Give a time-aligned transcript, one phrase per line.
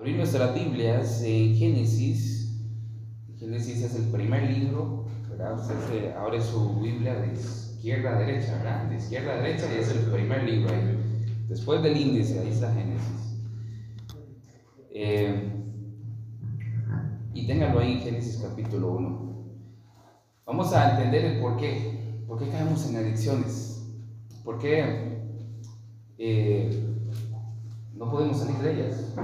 [0.00, 2.58] abrir nuestras Biblias en Génesis.
[3.38, 5.60] Génesis es el primer libro, ¿verdad?
[5.60, 8.84] Usted se abre su Biblia de izquierda a derecha, ¿verdad?
[8.86, 10.72] De izquierda a derecha y es el primer libro.
[11.48, 13.42] Después del índice, ahí está Génesis.
[14.90, 15.52] Eh,
[17.34, 19.34] y ténganlo ahí, Génesis capítulo 1.
[20.46, 22.22] Vamos a entender el por qué.
[22.26, 23.86] ¿Por qué caemos en adicciones?
[24.44, 25.20] ¿Por qué
[26.16, 26.70] eh,
[27.94, 29.14] no podemos salir de ellas?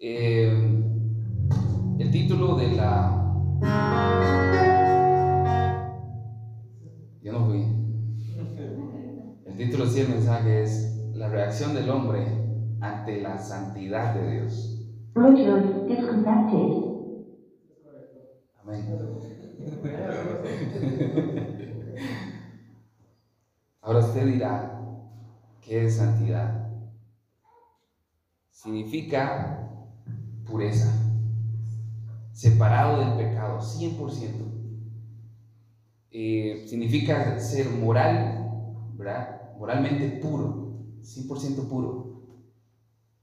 [0.00, 0.50] Eh,
[1.98, 3.20] el título de la...
[7.22, 7.62] Yo no fui.
[9.46, 12.26] El título sí del mensaje es La reacción del hombre
[12.80, 14.90] ante la santidad de Dios.
[15.14, 16.82] Bluetooth disconnected.
[18.60, 18.84] Amén.
[23.80, 24.80] Ahora usted dirá,
[25.60, 26.63] ¿qué es santidad?
[28.64, 29.68] Significa
[30.46, 30.90] pureza,
[32.32, 34.54] separado del pecado, 100%.
[36.10, 39.54] Eh, significa ser moral, ¿verdad?
[39.58, 42.22] Moralmente puro, 100% puro.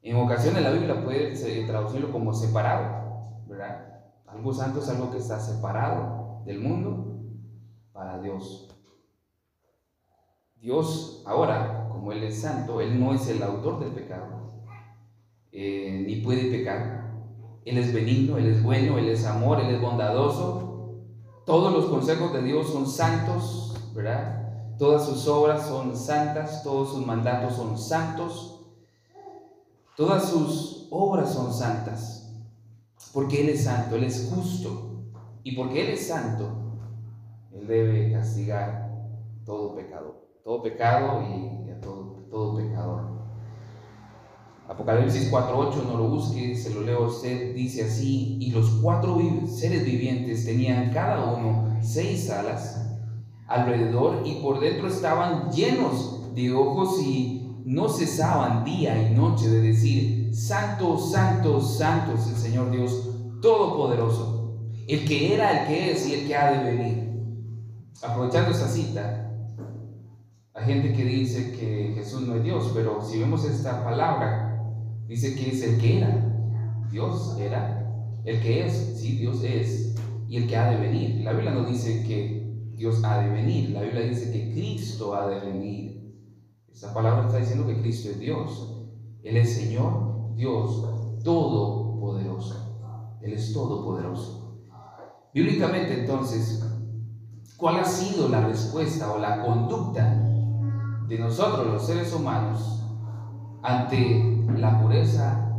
[0.03, 1.33] En ocasiones la Biblia puede
[1.66, 4.03] traducirlo como separado, ¿verdad?
[4.27, 7.19] Algo santo es algo que está separado del mundo
[7.94, 8.69] para Dios.
[10.57, 14.41] Dios ahora, como Él es santo, Él no es el autor del pecado,
[15.52, 17.11] eh, ni puede pecar.
[17.66, 20.95] Él es benigno, Él es bueno, Él es amor, Él es bondadoso.
[21.45, 24.77] Todos los consejos de Dios son santos, ¿verdad?
[24.77, 28.52] Todas sus obras son santas, todos sus mandatos son santos.
[29.95, 32.33] Todas sus obras son santas,
[33.13, 35.03] porque Él es santo, Él es justo,
[35.44, 36.47] y porque Él es santo,
[37.53, 38.89] Él debe castigar
[39.45, 43.20] todo pecado, todo pecado y a todo, todo pecador.
[44.72, 49.19] Apocalipsis 4.8, no lo busque, se lo leo a usted, dice así, y los cuatro
[49.45, 52.81] seres vivientes tenían cada uno seis alas
[53.47, 59.62] alrededor y por dentro estaban llenos de ojos y no cesaban día y noche de
[59.62, 63.09] decir, Santo, Santo, Santo es el Señor Dios
[63.41, 64.56] Todopoderoso,
[64.88, 67.12] el que era, el que es y el que ha de venir.
[68.01, 69.34] Aprovechando esta cita,
[70.53, 74.50] hay gente que dice que Jesús no es Dios, pero si vemos esta palabra,
[75.11, 76.27] dice que es el que era.
[76.89, 77.85] Dios era,
[78.23, 79.95] el que es, sí, Dios es,
[80.29, 81.22] y el que ha de venir.
[81.23, 85.27] La Biblia no dice que Dios ha de venir, la Biblia dice que Cristo ha
[85.27, 86.16] de venir.
[86.71, 88.85] Esa palabra está diciendo que Cristo es Dios.
[89.23, 90.81] Él es Señor, Dios
[91.23, 93.17] todopoderoso.
[93.21, 94.61] Él es todopoderoso.
[95.33, 96.66] Bíblicamente entonces,
[97.57, 100.25] ¿cuál ha sido la respuesta o la conducta
[101.07, 102.81] de nosotros los seres humanos
[103.63, 105.51] ante la pureza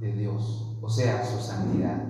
[0.00, 0.76] de Dios?
[0.82, 2.02] O sea, su santidad.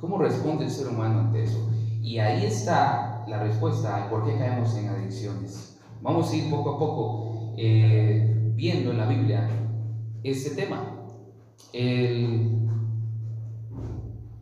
[0.00, 1.70] ¿Cómo responde el ser humano ante eso?
[2.00, 5.80] Y ahí está la respuesta a por qué caemos en adicciones.
[6.00, 9.48] Vamos a ir poco a poco eh, viendo en la Biblia
[10.24, 11.06] este tema.
[11.72, 12.68] El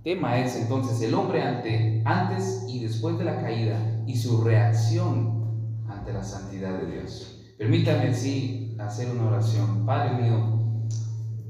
[0.02, 3.76] tema es entonces el hombre ante, antes y después de la caída
[4.06, 7.54] y su reacción ante la santidad de Dios.
[7.58, 9.84] Permítame sí hacer una oración.
[9.86, 10.88] Padre mío,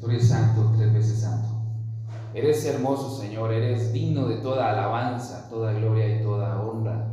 [0.01, 1.49] tú eres santo, tres veces santo.
[2.35, 7.13] Eres hermoso, Señor, eres digno de toda alabanza, toda gloria y toda honra.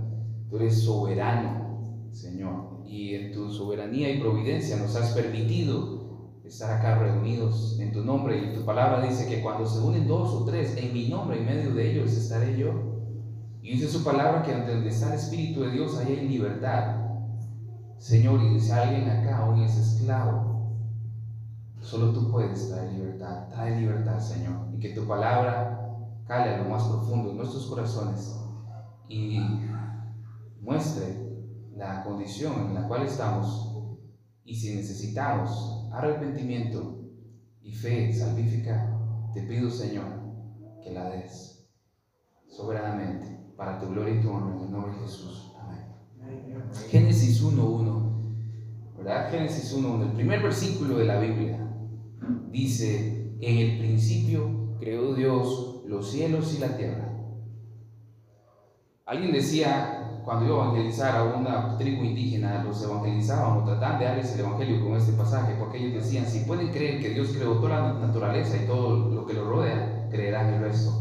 [0.50, 5.98] Tú eres soberano, Señor y en tu soberanía y providencia nos has permitido
[6.46, 8.38] estar acá reunidos en tu nombre.
[8.38, 11.46] Y tu palabra dice que cuando se unen dos o tres en mi nombre, en
[11.46, 12.72] medio de ellos estaré yo.
[13.62, 16.97] Y dice su palabra que donde está el Espíritu de Dios, ahí hay libertad.
[17.98, 20.72] Señor, y dice alguien acá aún es esclavo.
[21.82, 23.48] Solo tú puedes traer libertad.
[23.50, 24.68] Trae libertad, Señor.
[24.74, 25.78] Y que tu palabra
[26.28, 28.36] cale a lo más profundo en nuestros corazones
[29.08, 29.40] y
[30.62, 31.28] muestre
[31.76, 33.74] la condición en la cual estamos
[34.44, 37.00] y si necesitamos arrepentimiento
[37.62, 38.98] y fe salvífica,
[39.34, 40.08] te pido Señor
[40.82, 41.70] que la des
[42.48, 43.28] soberanamente
[43.58, 45.52] para tu gloria y tu honra en el nombre de Jesús.
[45.60, 45.86] Amén.
[46.90, 47.77] Génesis 1.1,
[49.08, 49.32] ¿verdad?
[49.32, 51.66] Génesis 1.1, el primer versículo de la Biblia
[52.52, 57.14] dice, en el principio creó Dios los cielos y la tierra.
[59.06, 64.34] Alguien decía, cuando iba a evangelizar a una tribu indígena, los evangelizábamos, trataban de darles
[64.34, 67.80] el evangelio con este pasaje, porque ellos decían, si pueden creer que Dios creó toda
[67.80, 70.92] la naturaleza y todo lo que lo rodea, creerán el resto.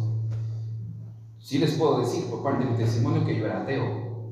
[1.41, 4.31] Sí les puedo decir por parte de mi testimonio que yo era ateo,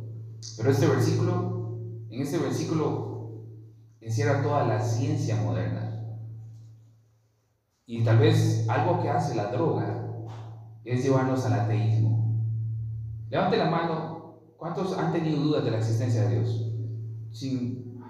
[0.57, 1.77] pero este versículo,
[2.11, 3.14] en este versículo
[4.05, 6.19] encierra toda la ciencia moderna.
[7.87, 10.05] Y tal vez algo que hace la droga
[10.85, 12.15] es llevarnos al ateísmo.
[13.31, 16.73] Levante la mano, ¿cuántos han tenido dudas de la existencia de Dios?
[17.31, 18.03] Sin,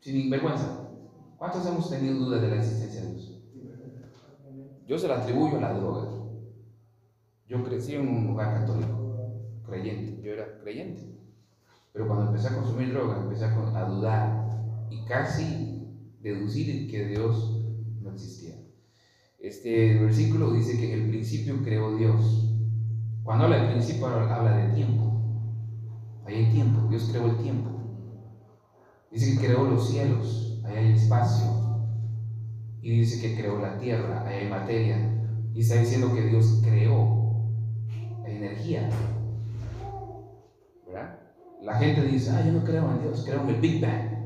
[0.00, 0.90] sin vergüenza.
[1.38, 3.42] ¿Cuántos hemos tenido dudas de la existencia de Dios?
[4.86, 6.08] Yo se la atribuyo a la droga.
[7.48, 11.02] Yo crecí en un lugar católico, creyente, yo era creyente.
[11.92, 14.41] Pero cuando empecé a consumir droga, empecé a dudar
[14.92, 15.88] y casi
[16.20, 17.64] deducir que Dios
[18.00, 18.54] no existía.
[19.38, 22.48] Este versículo dice que en el principio creó Dios.
[23.24, 25.02] Cuando habla de principio habla de tiempo.
[26.26, 27.70] Ahí hay tiempo, Dios creó el tiempo.
[29.10, 31.46] Dice que creó los cielos, ahí hay espacio.
[32.80, 35.08] Y dice que creó la tierra, ahí hay materia.
[35.54, 37.50] Y está diciendo que Dios creó
[38.22, 38.88] la energía.
[40.86, 41.18] ¿Verdad?
[41.62, 44.21] La gente dice, ah, yo no creo en Dios, creo en el Big Bang.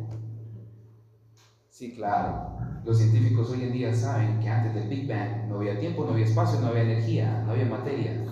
[1.76, 2.56] Sí, claro.
[2.87, 6.12] Los científicos hoy en día saben que antes del Big Bang no había tiempo, no
[6.12, 8.25] había espacio, no había energía, no había materia.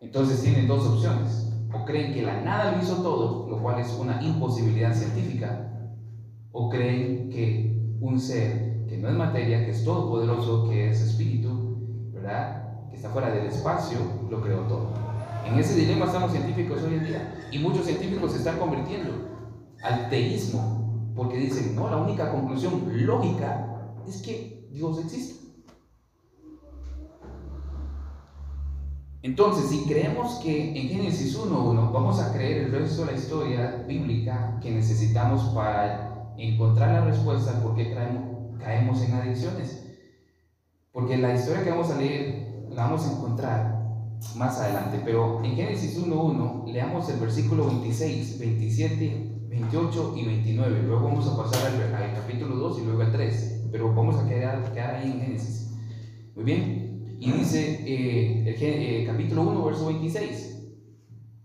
[0.00, 1.52] Entonces tienen dos opciones.
[1.70, 5.70] O creen que la nada lo hizo todo, lo cual es una imposibilidad científica,
[6.50, 12.10] o creen que un ser que no es materia, que es todopoderoso, que es espíritu,
[12.10, 12.88] ¿verdad?
[12.88, 13.98] Que está fuera del espacio,
[14.30, 14.94] lo creó todo.
[15.44, 17.48] En ese dilema están los científicos hoy en día.
[17.52, 19.10] Y muchos científicos se están convirtiendo
[19.82, 20.77] al teísmo,
[21.18, 25.48] porque dicen, no, la única conclusión lógica es que Dios existe.
[29.22, 33.84] Entonces, si creemos que en Génesis 1.1 vamos a creer el resto de la historia
[33.88, 37.92] bíblica que necesitamos para encontrar la respuesta por qué
[38.60, 39.88] caemos en adicciones.
[40.92, 43.88] Porque la historia que vamos a leer la vamos a encontrar
[44.36, 45.02] más adelante.
[45.04, 50.82] Pero en Génesis 1.1 leamos el versículo 26, 27 28 y 29.
[50.82, 53.68] Luego vamos a pasar al, capítulo 2 y luego al 3.
[53.72, 55.70] Pero vamos a quedar, quedar ahí en Génesis.
[56.34, 57.16] Muy bien.
[57.20, 60.48] Y dice eh, el, eh, capítulo 1, verso 26.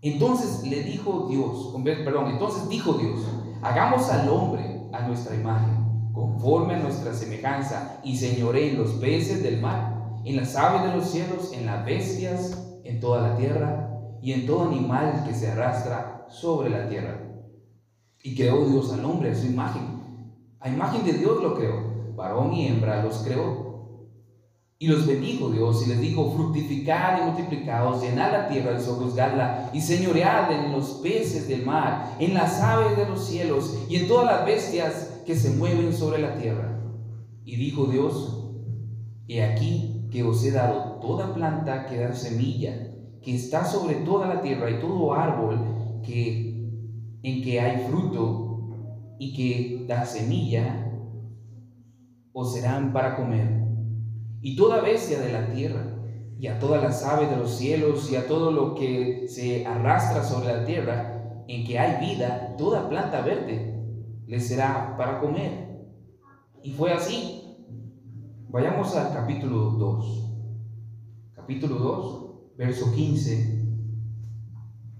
[0.02, 3.20] Entonces le dijo Dios, perdón, entonces dijo Dios,
[3.62, 9.42] hagamos al hombre a nuestra imagen, conforme a nuestra semejanza, y señoré en los peces
[9.42, 13.84] del mar, en las aves de los cielos, en las bestias, en toda la tierra,
[14.20, 17.33] y en todo animal que se arrastra sobre la tierra.
[18.26, 19.82] Y creó Dios al hombre a su imagen.
[20.58, 22.14] A imagen de Dios lo creó.
[22.16, 24.08] Varón y hembra los creó.
[24.78, 29.70] Y los bendijo Dios y les dijo, fructificad y multiplicaos, llenad la tierra y sojuzgadla,
[29.74, 34.08] y señoread en los peces del mar, en las aves de los cielos, y en
[34.08, 36.80] todas las bestias que se mueven sobre la tierra.
[37.44, 38.54] Y dijo Dios,
[39.28, 42.74] he aquí que os he dado toda planta que da semilla,
[43.22, 45.58] que está sobre toda la tierra, y todo árbol
[46.02, 46.43] que
[47.24, 48.68] en que hay fruto
[49.18, 50.92] y que da semilla,
[52.34, 53.64] os serán para comer.
[54.42, 55.86] Y toda bestia de la tierra,
[56.38, 60.22] y a todas las aves de los cielos, y a todo lo que se arrastra
[60.22, 63.82] sobre la tierra, en que hay vida, toda planta verde,
[64.26, 65.86] les será para comer.
[66.62, 67.40] Y fue así.
[68.50, 70.30] Vayamos al capítulo 2.
[71.34, 73.64] Capítulo 2, verso 15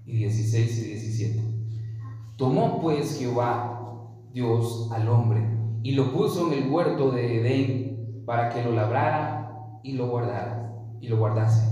[0.07, 1.54] y 16 y 17.
[2.37, 5.47] Tomó pues Jehová Dios al hombre
[5.83, 10.73] y lo puso en el huerto de Edén para que lo labrara y lo guardara
[10.99, 11.65] y lo guardase.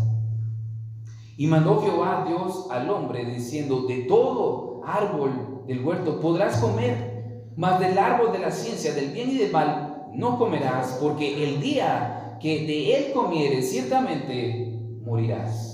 [1.35, 7.79] Y mandó Jehová Dios al hombre diciendo, de todo árbol del huerto podrás comer, mas
[7.79, 12.38] del árbol de la ciencia del bien y del mal no comerás, porque el día
[12.39, 15.73] que de él comieres ciertamente morirás.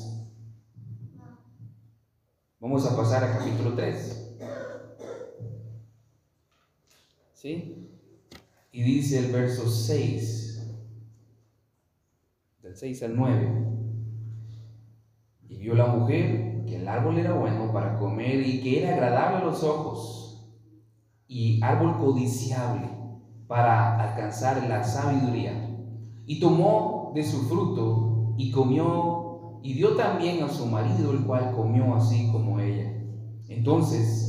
[2.60, 4.38] Vamos a pasar a capítulo 3.
[7.42, 7.88] ¿Sí?
[8.74, 10.62] Y dice el verso 6,
[12.62, 13.68] del 6 al 9.
[15.48, 19.38] Y vio la mujer que el árbol era bueno para comer y que era agradable
[19.38, 20.52] a los ojos
[21.30, 22.90] y árbol codiciable
[23.48, 25.80] para alcanzar la sabiduría.
[26.26, 31.54] Y tomó de su fruto y comió y dio también a su marido, el cual
[31.56, 33.02] comió así como ella.
[33.48, 34.29] Entonces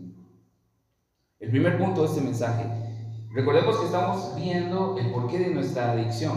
[1.41, 2.63] El primer punto de este mensaje
[3.33, 6.35] Recordemos que estamos viendo el porqué de nuestra adicción,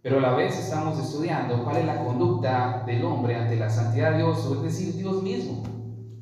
[0.00, 4.12] pero a la vez estamos estudiando cuál es la conducta del hombre ante la santidad
[4.12, 5.64] de Dios, es decir, Dios mismo.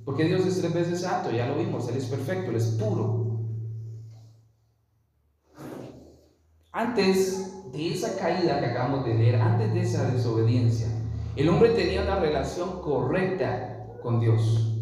[0.06, 3.38] Porque Dios es tres veces santo, ya lo vimos, Él es perfecto, Él es puro.
[6.72, 10.86] Antes de esa caída que acabamos de leer, antes de esa desobediencia,
[11.36, 14.80] el hombre tenía una relación correcta con Dios.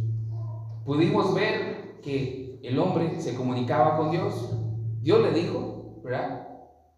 [0.84, 4.56] Pudimos ver que el hombre se comunicaba con Dios.
[5.00, 6.48] Dios le dijo, ¿verdad?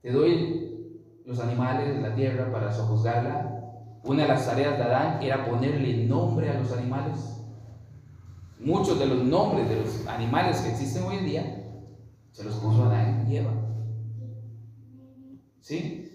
[0.01, 3.53] Te doy los animales de la tierra para sojuzgarla.
[4.05, 7.43] Una de las tareas de Adán era ponerle nombre a los animales.
[8.61, 11.63] Muchos de los nombres de los animales que existen hoy en día
[12.31, 13.51] se los puso Adán y Eva.
[15.61, 16.13] ¿Sí?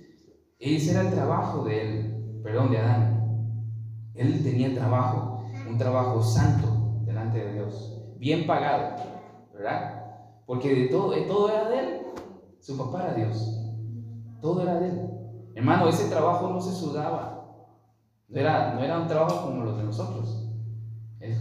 [0.59, 3.11] Ese era el trabajo de él, perdón, de Adán.
[4.13, 9.10] Él tenía trabajo, un trabajo santo delante de Dios, bien pagado,
[9.61, 10.43] ¿verdad?
[10.45, 12.01] Porque de todo, de todo era de él.
[12.59, 13.59] Su papá era Dios.
[14.41, 15.09] Todo era de él.
[15.55, 17.45] Hermano, ese trabajo no se sudaba.
[18.27, 20.47] No era, no era un trabajo como los de nosotros.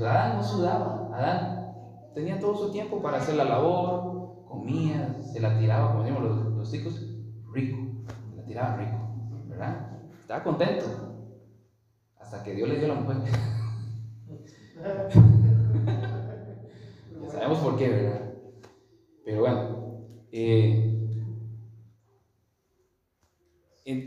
[0.01, 1.75] Adán no sudaba, Adán
[2.15, 6.47] tenía todo su tiempo para hacer la labor, comía, se la tiraba, como decimos los,
[6.55, 7.07] los chicos,
[7.53, 7.79] rico,
[8.37, 8.99] la tiraba rico,
[9.49, 9.99] ¿verdad?
[10.21, 10.87] Estaba contento,
[12.19, 13.17] hasta que Dios le dio la mujer.
[17.51, 18.33] sabemos por qué, ¿verdad?
[19.25, 20.87] Pero bueno, eh,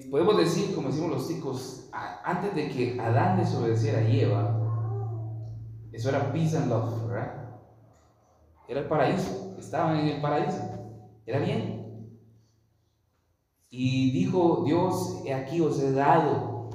[0.10, 1.90] podemos decir, como decimos los chicos,
[2.24, 4.60] antes de que Adán desobedeciera a Eva,
[5.92, 7.60] eso era peace and love, ¿verdad?
[8.68, 10.62] Era el paraíso, estaban en el paraíso,
[11.26, 11.84] era bien.
[13.70, 16.70] Y dijo Dios, he aquí os he dado,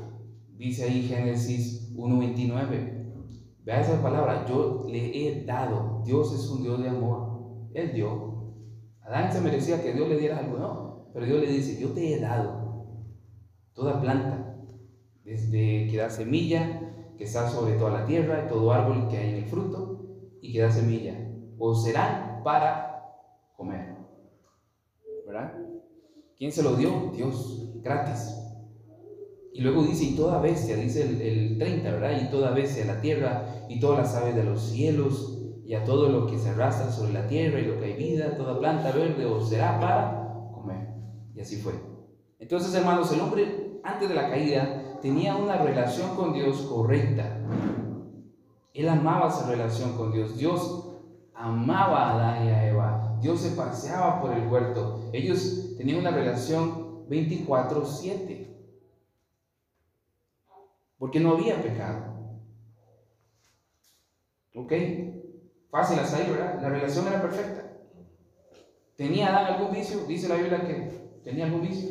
[0.56, 2.97] dice ahí Génesis 1.29.
[3.68, 6.00] Vea esa palabra, yo le he dado.
[6.02, 7.68] Dios es un Dios de amor.
[7.74, 8.54] Él dio.
[9.02, 11.10] Adán se merecía que Dios le diera algo, no.
[11.12, 12.96] Pero Dios le dice, yo te he dado
[13.74, 14.56] toda planta,
[15.22, 16.80] desde que da semilla
[17.18, 20.00] que está sobre toda la tierra y todo árbol que hay en el fruto
[20.40, 23.02] y que da semilla, o serán para
[23.54, 23.96] comer.
[25.26, 25.52] ¿Verdad?
[26.38, 27.12] ¿Quién se lo dio?
[27.14, 28.37] Dios, gratis.
[29.58, 32.22] Y luego dice, y toda bestia, dice el, el 30, ¿verdad?
[32.22, 35.82] Y toda bestia de la tierra, y todas las aves de los cielos, y a
[35.82, 38.92] todo lo que se arrastra sobre la tierra, y lo que hay vida, toda planta
[38.92, 40.94] verde, os será para comer.
[41.34, 41.72] Y así fue.
[42.38, 47.40] Entonces, hermanos, el hombre antes de la caída tenía una relación con Dios correcta.
[48.72, 50.38] Él amaba esa relación con Dios.
[50.38, 50.88] Dios
[51.34, 53.18] amaba a Adán y a Eva.
[53.20, 55.10] Dios se paseaba por el huerto.
[55.12, 58.47] Ellos tenían una relación 24/7.
[60.98, 62.18] Porque no había pecado.
[64.54, 64.72] ¿Ok?
[65.70, 66.60] Fácil hasta ahí, ¿verdad?
[66.60, 67.64] La relación era perfecta.
[68.96, 70.00] ¿Tenía Adán algún vicio?
[70.06, 71.90] Dice la Biblia que tenía algún vicio.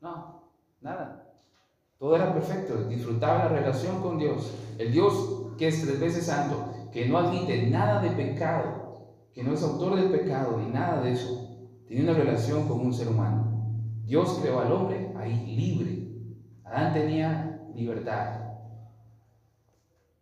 [0.00, 0.48] No,
[0.80, 1.32] nada.
[1.98, 4.52] Todo era perfecto, disfrutaba la relación con Dios.
[4.78, 9.54] El Dios que es tres veces santo, que no admite nada de pecado, que no
[9.54, 13.54] es autor del pecado ni nada de eso, tenía una relación con un ser humano.
[14.04, 16.08] Dios creó al hombre ahí libre.
[16.64, 18.40] Adán tenía libertad.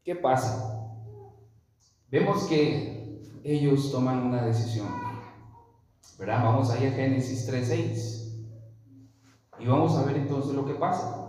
[0.04, 0.90] ¿Qué pasa?
[2.10, 4.88] Vemos que ellos toman una decisión.
[6.18, 6.44] ¿Verdad?
[6.44, 8.22] Vamos ahí a Génesis 3.6.
[9.58, 11.22] Y vamos a ver entonces lo que pasa.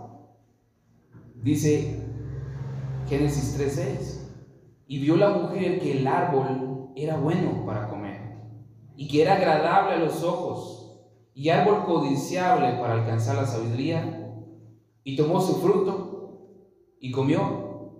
[1.44, 2.02] Dice
[3.06, 4.20] Génesis 3:6,
[4.86, 8.38] y vio la mujer que el árbol era bueno para comer,
[8.96, 11.02] y que era agradable a los ojos,
[11.34, 14.32] y árbol codiciable para alcanzar la sabiduría,
[15.02, 16.03] y tomó su fruto,
[17.04, 17.90] y comió,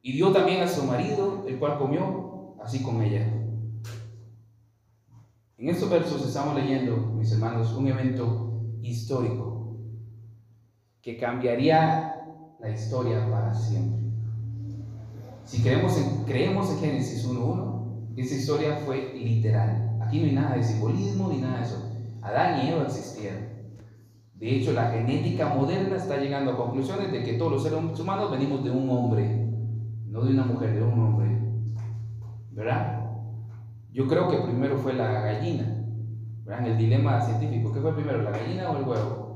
[0.00, 3.30] y dio también a su marido, el cual comió, así con ella.
[5.58, 9.76] En estos versos estamos leyendo, mis hermanos, un evento histórico
[11.02, 12.14] que cambiaría
[12.58, 14.00] la historia para siempre.
[15.44, 19.98] Si creemos en, creemos en Génesis 1.1, esa historia fue literal.
[20.00, 21.92] Aquí no hay nada de simbolismo ni nada de eso.
[22.22, 23.55] Adán y Eva existieron.
[24.38, 28.30] De hecho, la genética moderna está llegando a conclusiones de que todos los seres humanos
[28.30, 29.48] venimos de un hombre,
[30.06, 31.40] no de una mujer, de un hombre.
[32.52, 32.96] ¿Verdad?
[33.92, 35.84] Yo creo que primero fue la gallina.
[36.44, 36.66] ¿Verdad?
[36.68, 37.72] El dilema científico.
[37.72, 39.26] ¿Qué fue primero, la gallina o el huevo?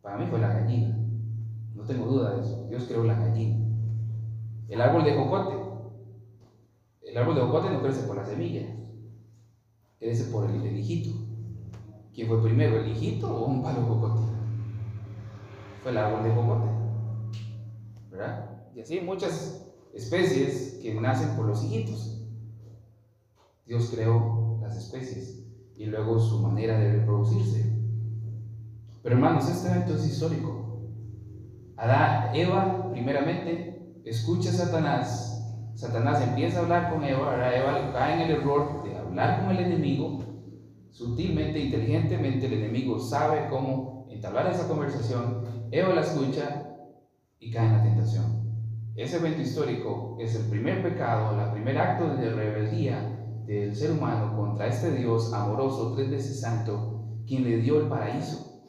[0.00, 0.96] Para mí fue la gallina.
[1.74, 2.66] No tengo duda de eso.
[2.68, 3.58] Dios creó la gallina.
[4.68, 5.56] El árbol de jocote.
[7.02, 8.62] El árbol de jocote no crece por la semilla.
[9.98, 11.29] Crece por el, hijito.
[12.14, 14.22] ¿Quién fue primero, el hijito o un palo de jocote?
[15.82, 16.70] Fue el árbol de jocote.
[18.10, 18.50] ¿Verdad?
[18.74, 22.26] Y así muchas especies que nacen por los hijitos.
[23.66, 25.36] Dios creó las especies.
[25.76, 27.72] y luego su manera de reproducirse.
[29.02, 30.82] Pero hermanos, este evento es histórico.
[31.78, 35.42] Adán, Eva, primeramente, escucha a Satanás.
[35.74, 39.64] Satanás empieza a hablar con Eva, Eva cae en el error de hablar con el
[39.64, 40.29] enemigo.
[40.90, 45.42] Sutilmente, inteligentemente, el enemigo sabe cómo entablar esa conversación.
[45.70, 46.66] Eva la escucha
[47.38, 48.40] y cae en la tentación.
[48.96, 53.16] Ese evento histórico es el primer pecado, el primer acto de rebeldía
[53.46, 58.62] del ser humano contra este Dios amoroso, tres veces santo, quien le dio el paraíso,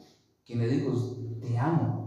[0.46, 0.92] quien le dijo,
[1.40, 2.02] te amo,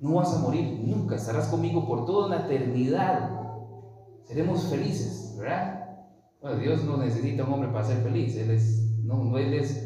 [0.00, 3.38] no vas a morir nunca, estarás conmigo por toda una eternidad,
[4.24, 5.82] seremos felices, ¿verdad?
[6.40, 9.76] Bueno, Dios no necesita un hombre para ser feliz, Él, es, no, no, él, es,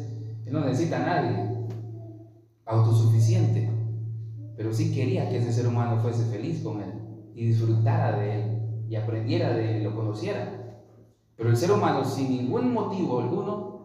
[0.45, 1.47] él no necesita a nadie,
[2.65, 3.69] autosuficiente,
[4.55, 6.91] pero sí quería que ese ser humano fuese feliz con Él
[7.35, 10.53] y disfrutara de Él y aprendiera de Él, lo conociera.
[11.35, 13.77] Pero el ser humano, sin ningún motivo alguno,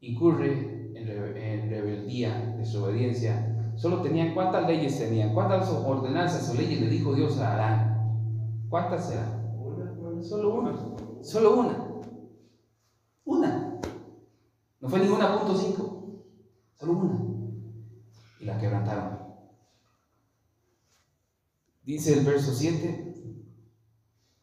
[0.00, 3.72] incurre en, rebeldía, desobediencia.
[3.76, 8.68] Solo tenían cuántas leyes tenían, cuántas ordenanzas o leyes le dijo Dios a Adán.
[8.68, 9.38] ¿Cuántas eran?
[10.22, 10.76] Solo una.
[11.22, 11.60] Solo.
[11.60, 11.87] Una.
[14.88, 16.24] No fue ninguna punto cinco.
[16.80, 17.20] Solo una.
[18.40, 19.18] Y la quebrantaron.
[21.84, 23.14] Dice el verso 7.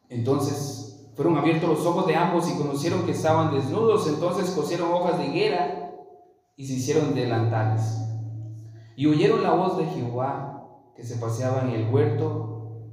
[0.08, 5.18] Entonces fueron abiertos los ojos de ambos y conocieron que estaban desnudos, entonces cosieron hojas
[5.18, 5.96] de higuera
[6.54, 7.98] y se hicieron delantales.
[8.94, 12.84] Y oyeron la voz de Jehová que se paseaba en el huerto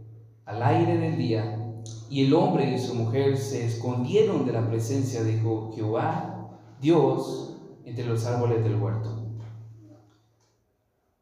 [0.45, 5.24] al aire del día, y el hombre y su mujer se escondieron de la presencia
[5.24, 6.33] de Jehová,
[6.84, 9.10] Dios, entre los árboles del huerto.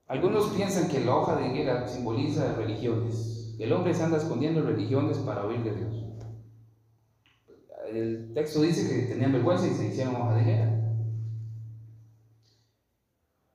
[0.07, 5.17] Algunos piensan que la hoja de higuera simboliza religiones, el hombre se anda escondiendo religiones
[5.19, 6.01] para oír de Dios
[7.97, 10.77] el texto dice que tenían vergüenza y se hicieron hoja de higuera.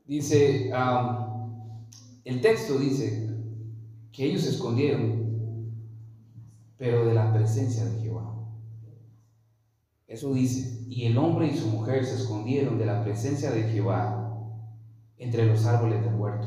[0.04, 0.70] Dice,
[2.24, 3.28] el texto dice
[4.12, 5.26] que ellos se escondieron,
[6.76, 8.35] pero de la presencia de Jehová.
[10.06, 14.26] Eso dice, y el hombre y su mujer se escondieron de la presencia de Jehová
[15.18, 16.46] entre los árboles del huerto.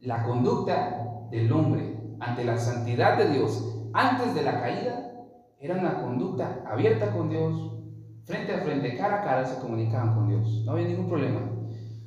[0.00, 5.12] La conducta del hombre ante la santidad de Dios antes de la caída
[5.60, 7.72] era una conducta abierta con Dios,
[8.24, 10.62] frente a frente, cara a cara, se comunicaban con Dios.
[10.64, 11.40] No había ningún problema.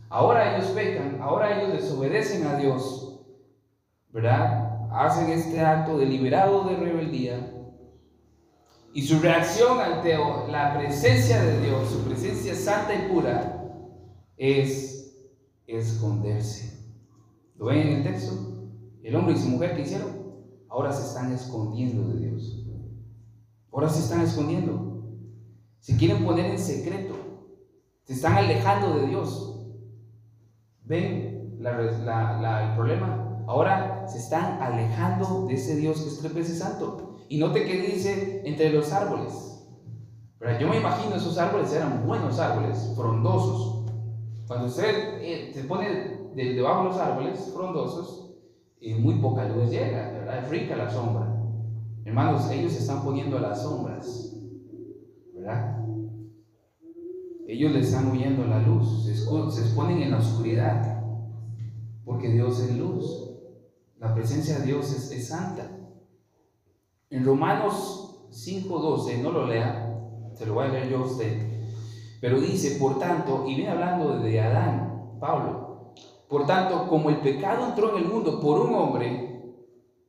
[0.10, 3.22] Ahora ellos pecan, ahora ellos desobedecen a Dios,
[4.10, 4.90] ¿verdad?
[4.92, 7.61] Hacen este acto deliberado de rebeldía.
[8.94, 10.18] Y su reacción ante
[10.50, 13.62] la presencia de Dios, su presencia santa y pura,
[14.36, 15.16] es
[15.66, 16.78] esconderse.
[17.56, 18.34] ¿Lo ven en el texto?
[19.04, 20.10] El hombre y su mujer que hicieron,
[20.68, 22.66] ahora se están escondiendo de Dios.
[23.72, 25.06] Ahora se están escondiendo.
[25.80, 27.16] Se quieren poner en secreto.
[28.04, 29.48] Se están alejando de Dios.
[30.84, 33.44] ¿Ven el problema?
[33.48, 37.11] Ahora se están alejando de ese Dios que es tres veces santo.
[37.32, 39.66] Y note que dice entre los árboles.
[40.38, 43.86] Pero yo me imagino esos árboles eran buenos árboles, frondosos.
[44.48, 45.88] Cuando usted eh, se pone
[46.36, 48.36] debajo de los árboles frondosos,
[48.82, 50.42] eh, muy poca luz llega.
[50.42, 51.42] Es rica la sombra.
[52.04, 54.36] Hermanos, ellos se están poniendo a las sombras,
[55.34, 55.86] ¿verdad?
[57.48, 61.02] Ellos le están huyendo la luz, se, exponen en la oscuridad,
[62.04, 63.38] porque Dios es luz.
[64.00, 65.78] La presencia de Dios es santa.
[67.12, 70.00] En Romanos 5.12, no lo lea,
[70.34, 71.46] se lo voy a leer yo a usted,
[72.22, 75.94] pero dice, por tanto, y viene hablando de Adán, Pablo,
[76.30, 79.32] por tanto, como el pecado entró en el mundo por un hombre,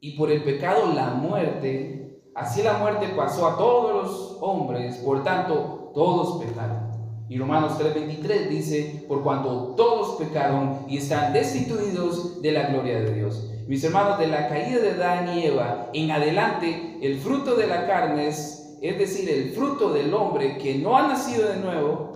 [0.00, 5.24] y por el pecado la muerte, así la muerte pasó a todos los hombres, por
[5.24, 6.92] tanto todos pecaron.
[7.28, 13.14] Y Romanos 3:23 dice, por cuanto todos pecaron y están destituidos de la gloria de
[13.14, 13.51] Dios.
[13.66, 17.86] Mis hermanos, de la caída de Adán y Eva en adelante, el fruto de la
[17.86, 22.12] carne es, es decir, el fruto del hombre que no ha nacido de nuevo,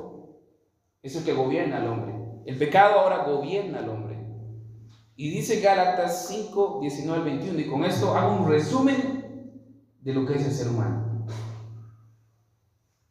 [1.03, 2.15] es el que gobierna al hombre.
[2.47, 4.17] El pecado ahora gobierna al hombre.
[5.15, 9.17] Y dice Gálatas 5, 19 21, y con esto hago un resumen
[10.01, 11.27] de lo que es el ser humano.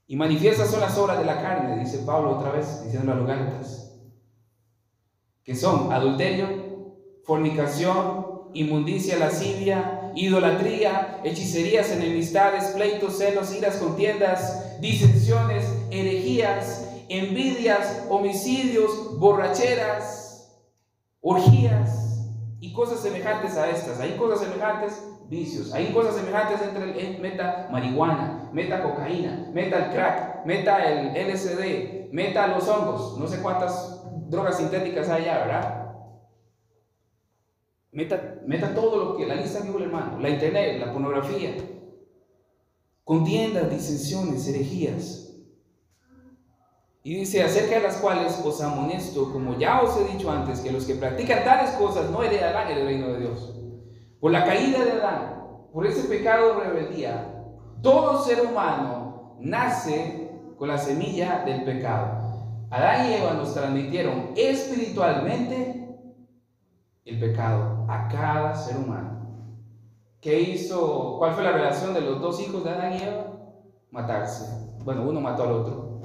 [0.07, 3.27] Y manifiestas son las obras de la carne, dice Pablo otra vez, diciendo a los
[3.27, 3.99] Gálatas,
[5.43, 6.47] que son adulterio,
[7.23, 8.14] fornicación,
[8.55, 20.23] inmundicia, lascivia, idolatría, hechicerías, enemistades, pleitos, celos, iras, contiendas, disensiones, herejías, envidias, homicidios, borracheras
[21.21, 23.99] orgías y cosas semejantes a estas.
[23.99, 25.73] Hay cosas semejantes, vicios.
[25.73, 32.11] Hay cosas semejantes entre el meta marihuana, meta cocaína, meta el crack, meta el LSD,
[32.11, 33.17] meta los hongos.
[33.17, 35.84] No sé cuántas drogas sintéticas hay allá, ¿verdad?
[37.95, 41.55] Meta, todo lo que la lista que el hermano, la internet, la pornografía,
[43.05, 45.33] contiendas, disensiones, herejías.
[47.03, 50.73] Y dice, acerca de las cuales os amonesto, como ya os he dicho antes, que
[50.73, 53.55] los que practican tales cosas no heredarán el reino de Dios.
[54.19, 57.45] Por la caída de Adán, por ese pecado de rebeldía,
[57.81, 62.67] todo ser humano nace con la semilla del pecado.
[62.71, 65.84] Adán y Eva nos transmitieron espiritualmente
[67.05, 69.15] el pecado a cada ser humano.
[70.19, 71.17] ¿Qué hizo?
[71.19, 73.27] ¿Cuál fue la relación de los dos hijos de Adán y Eva?
[73.91, 74.73] Matarse.
[74.83, 76.01] Bueno, uno mató al otro,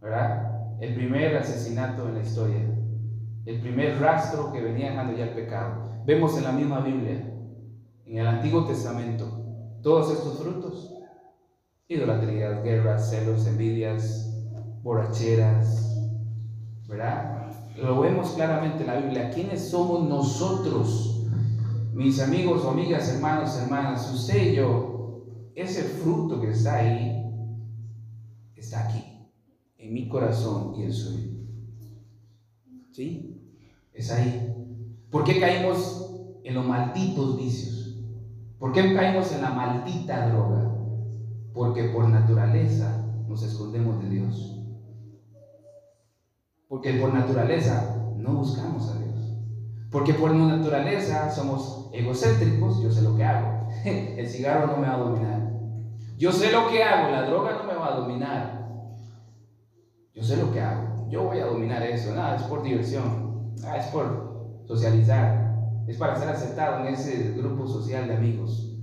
[0.00, 0.78] ¿verdad?
[0.80, 2.60] El primer asesinato en la historia.
[3.44, 6.02] El primer rastro que venía dejando ya el pecado.
[6.06, 7.30] Vemos en la misma Biblia
[8.06, 9.26] en el Antiguo Testamento
[9.82, 10.92] todos estos frutos.
[11.86, 14.30] Idolatrías, guerras, celos, envidias,
[14.82, 15.96] borracheras,
[16.88, 17.49] ¿verdad?
[17.82, 19.30] Lo vemos claramente en la Biblia.
[19.30, 21.26] ¿Quiénes somos nosotros?
[21.94, 27.24] Mis amigos amigas, hermanos, hermanas, usted y yo, ese fruto que está ahí,
[28.54, 29.04] está aquí,
[29.78, 31.30] en mi corazón y en suyo.
[32.92, 33.42] ¿Sí?
[33.92, 34.54] Es ahí.
[35.10, 36.14] ¿Por qué caímos
[36.44, 37.96] en los malditos vicios?
[38.58, 40.70] ¿Por qué caemos en la maldita droga?
[41.54, 44.59] Porque por naturaleza nos escondemos de Dios.
[46.70, 49.36] Porque por naturaleza no buscamos a Dios.
[49.90, 53.68] Porque por naturaleza somos egocéntricos, yo sé lo que hago.
[53.84, 55.50] El cigarro no me va a dominar.
[56.16, 58.86] Yo sé lo que hago, la droga no me va a dominar.
[60.14, 61.08] Yo sé lo que hago.
[61.10, 62.14] Yo voy a dominar eso.
[62.14, 63.52] Nada, es por diversión.
[63.66, 65.50] Ah, es por socializar
[65.90, 68.78] es para ser aceptado en ese grupo social de amigos.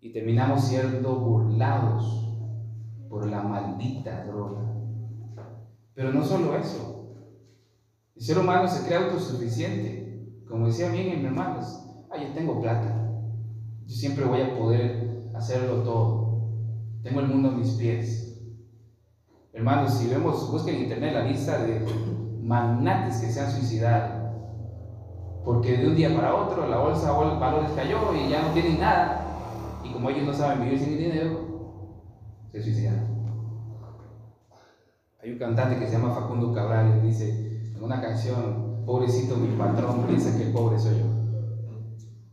[0.00, 2.32] Y terminamos siendo burlados
[3.10, 4.67] por la maldita droga.
[5.98, 7.16] Pero no solo eso.
[8.14, 10.44] El ser humano se cree autosuficiente.
[10.48, 11.76] Como decía bien mi hermanos,
[12.08, 13.10] ah, yo tengo plata.
[13.84, 16.50] Yo siempre voy a poder hacerlo todo.
[17.02, 18.40] Tengo el mundo a mis pies.
[19.52, 21.84] Hermanos, si vemos, busquen en internet la lista de
[22.42, 24.18] magnates que se han suicidado
[25.44, 28.78] porque de un día para otro la bolsa de valores cayó y ya no tienen
[28.78, 29.80] nada.
[29.82, 31.40] Y como ellos no saben vivir sin dinero,
[32.52, 33.07] se suicidan.
[35.28, 39.48] Hay un cantante que se llama Facundo Cabral y dice en una canción, pobrecito mi
[39.58, 41.04] patrón, piensa que el pobre soy yo.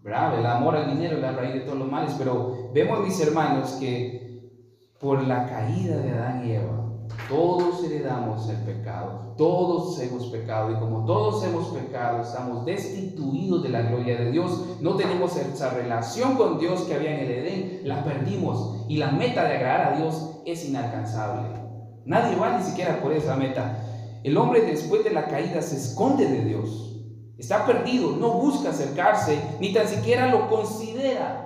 [0.02, 3.20] Bravo, el amor al dinero es la raíz de todos los males, pero vemos mis
[3.20, 4.50] hermanos que
[4.98, 6.86] por la caída de Adán y Eva,
[7.28, 13.70] todos heredamos el pecado, todos hemos pecado y como todos hemos pecado, estamos destituidos de
[13.70, 14.78] la gloria de Dios.
[14.80, 19.12] No tenemos esa relación con Dios que había en el Edén, la perdimos y la
[19.12, 21.65] meta de agradar a Dios es inalcanzable.
[22.06, 23.84] Nadie va ni siquiera por esa meta.
[24.24, 27.02] El hombre después de la caída se esconde de Dios.
[27.38, 31.46] Está perdido, no busca acercarse, ni tan siquiera lo considera.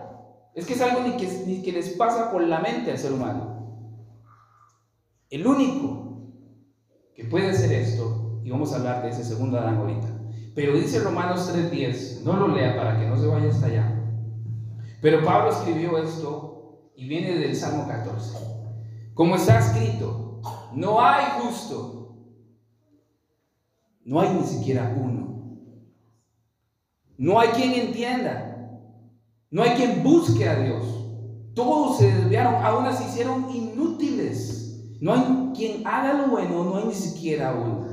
[0.54, 3.14] Es que es algo ni que, ni que les pasa por la mente al ser
[3.14, 3.50] humano.
[5.30, 6.34] El único
[7.16, 10.08] que puede hacer esto, y vamos a hablar de ese segundo Adán ahorita,
[10.56, 13.96] pero dice Romanos 3.10, no lo lea para que no se vaya hasta allá.
[15.02, 18.38] Pero Pablo escribió esto y viene del Salmo 14.
[19.14, 20.29] Como está escrito,
[20.74, 22.18] no hay justo,
[24.04, 25.20] no hay ni siquiera uno.
[27.18, 28.80] No hay quien entienda,
[29.52, 30.86] no hay quien busque a Dios.
[31.54, 34.98] Todos se desviaron, aún se hicieron inútiles.
[35.02, 37.88] No hay quien haga lo bueno, no hay ni siquiera uno.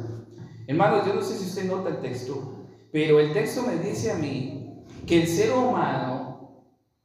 [0.68, 4.16] Hermanos, yo no sé si usted nota el texto, pero el texto me dice a
[4.16, 6.62] mí que el ser humano,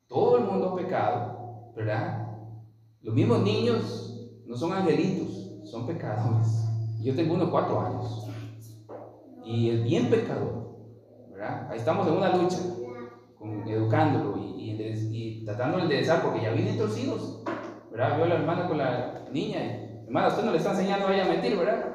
[0.07, 2.27] todo el mundo pecado, ¿verdad?
[3.01, 5.40] Los mismos niños no son angelitos,
[5.71, 6.67] son pecadores.
[6.99, 8.27] Yo tengo unos cuatro años
[9.43, 10.75] y es bien pecador,
[11.31, 11.67] ¿verdad?
[11.71, 12.59] Ahí estamos en una lucha,
[13.65, 17.41] educándolo y, y, tratando de enderezar porque ya vienen torcidos,
[17.89, 18.17] ¿verdad?
[18.17, 21.25] Veo a la hermana con la niña Hermano, usted no le está enseñando a ella
[21.25, 21.85] a mentir, ¿verdad?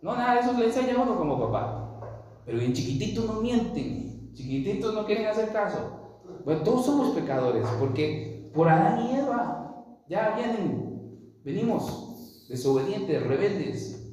[0.00, 2.00] No, nada, eso le enseña a uno como papá.
[2.46, 6.22] Pero en chiquititos no mienten, chiquititos no quieren hacer caso.
[6.44, 9.74] Bueno, todos somos pecadores, porque por Adán y Eva
[10.08, 12.07] ya vienen, venimos
[12.48, 14.12] desobedientes, rebeldes.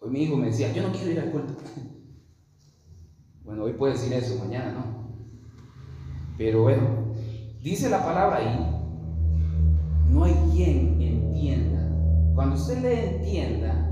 [0.00, 1.54] Hoy mi hijo me decía, yo no quiero ir al culto.
[3.44, 5.16] Bueno, hoy puede decir eso, mañana no.
[6.38, 7.12] Pero bueno,
[7.60, 8.66] dice la palabra ahí,
[10.08, 11.82] no hay quien entienda
[12.34, 13.90] cuando usted le entienda,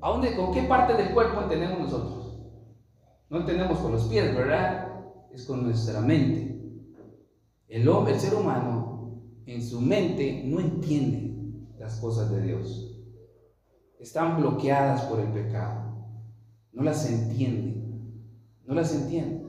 [0.00, 2.38] ¿a dónde, ¿con qué parte del cuerpo entendemos nosotros?
[3.28, 4.88] No entendemos con los pies, ¿verdad?
[5.32, 6.50] Es con nuestra mente.
[7.68, 8.81] El hombre, el ser humano,
[9.46, 11.32] en su mente no entiende
[11.78, 12.88] las cosas de Dios.
[13.98, 15.82] Están bloqueadas por el pecado.
[16.72, 17.82] No las entiende.
[18.64, 19.46] No las entiende.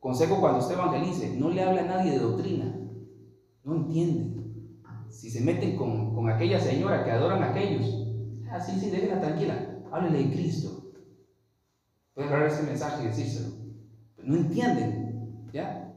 [0.00, 2.78] Consejo cuando usted evangelice, no le habla a nadie de doctrina.
[3.64, 4.42] No entiende.
[5.10, 7.86] Si se meten con, con aquella señora que adoran a aquellos,
[8.50, 9.80] ah, sí, sí, déjenla tranquila.
[9.92, 10.92] Háblele de Cristo.
[12.14, 13.54] Puede agarrar ese mensaje y decírselo.
[14.16, 15.48] Pero no entienden.
[15.52, 15.94] ¿Ya?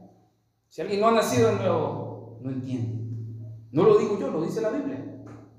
[0.68, 2.97] Si alguien no ha nacido de nuevo, no entiende.
[3.70, 5.04] No lo digo yo, lo dice la Biblia.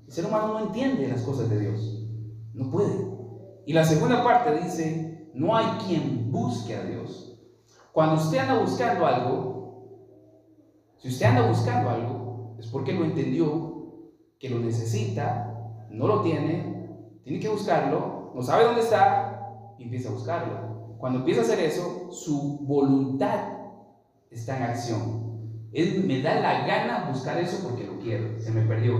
[0.06, 2.06] El ser humano no entiende las cosas de Dios.
[2.54, 3.08] No puede.
[3.66, 7.38] Y la segunda parte dice, no hay quien busque a Dios.
[7.92, 9.50] Cuando usted anda buscando algo,
[10.98, 13.70] si usted anda buscando algo, es porque lo entendió,
[14.38, 16.88] que lo necesita, no lo tiene,
[17.22, 20.96] tiene que buscarlo, no sabe dónde está y empieza a buscarlo.
[20.98, 23.58] Cuando empieza a hacer eso, su voluntad
[24.30, 25.19] está en acción.
[25.72, 28.96] Él me da la gana buscar eso porque lo quiero, se me perdió.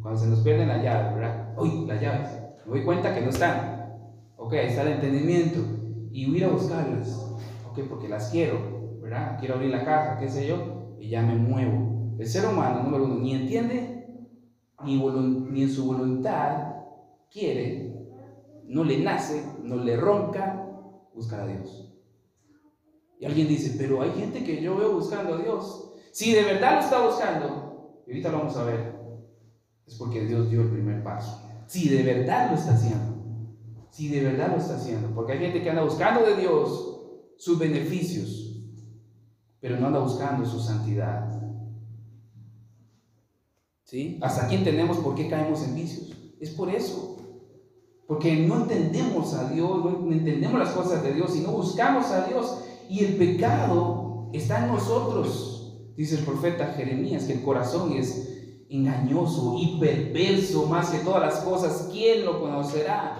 [0.00, 1.54] Cuando se nos pierden las llaves, ¿verdad?
[1.56, 2.28] Uy, las llaves.
[2.66, 3.98] Me doy cuenta que no están.
[4.36, 5.60] Ok, está el entendimiento.
[6.10, 7.32] Y voy a buscarlas.
[7.70, 9.38] Ok, porque las quiero, ¿verdad?
[9.38, 12.16] Quiero abrir la caja, qué sé yo, y ya me muevo.
[12.18, 14.28] El ser humano, número uno, ni entiende,
[14.84, 16.72] ni, ni en su voluntad
[17.30, 17.94] quiere,
[18.66, 20.68] no le nace, no le ronca
[21.14, 21.91] buscar a Dios.
[23.22, 25.92] Y alguien dice, pero hay gente que yo veo buscando a Dios.
[26.10, 28.96] Si de verdad lo está buscando, y ahorita lo vamos a ver,
[29.86, 31.40] es porque Dios dio el primer paso.
[31.68, 33.14] Si de verdad lo está haciendo,
[33.90, 36.98] si de verdad lo está haciendo, porque hay gente que anda buscando de Dios
[37.36, 38.56] sus beneficios,
[39.60, 41.40] pero no anda buscando su santidad.
[43.84, 44.18] ¿Sí?
[44.20, 46.10] Hasta aquí entendemos por qué caemos en vicios.
[46.40, 47.18] Es por eso.
[48.08, 52.26] Porque no entendemos a Dios, no entendemos las cosas de Dios y no buscamos a
[52.26, 52.64] Dios.
[52.92, 55.94] Y el pecado está en nosotros.
[55.96, 61.36] Dice el profeta Jeremías que el corazón es engañoso y perverso más que todas las
[61.36, 61.88] cosas.
[61.90, 63.18] ¿Quién lo conocerá?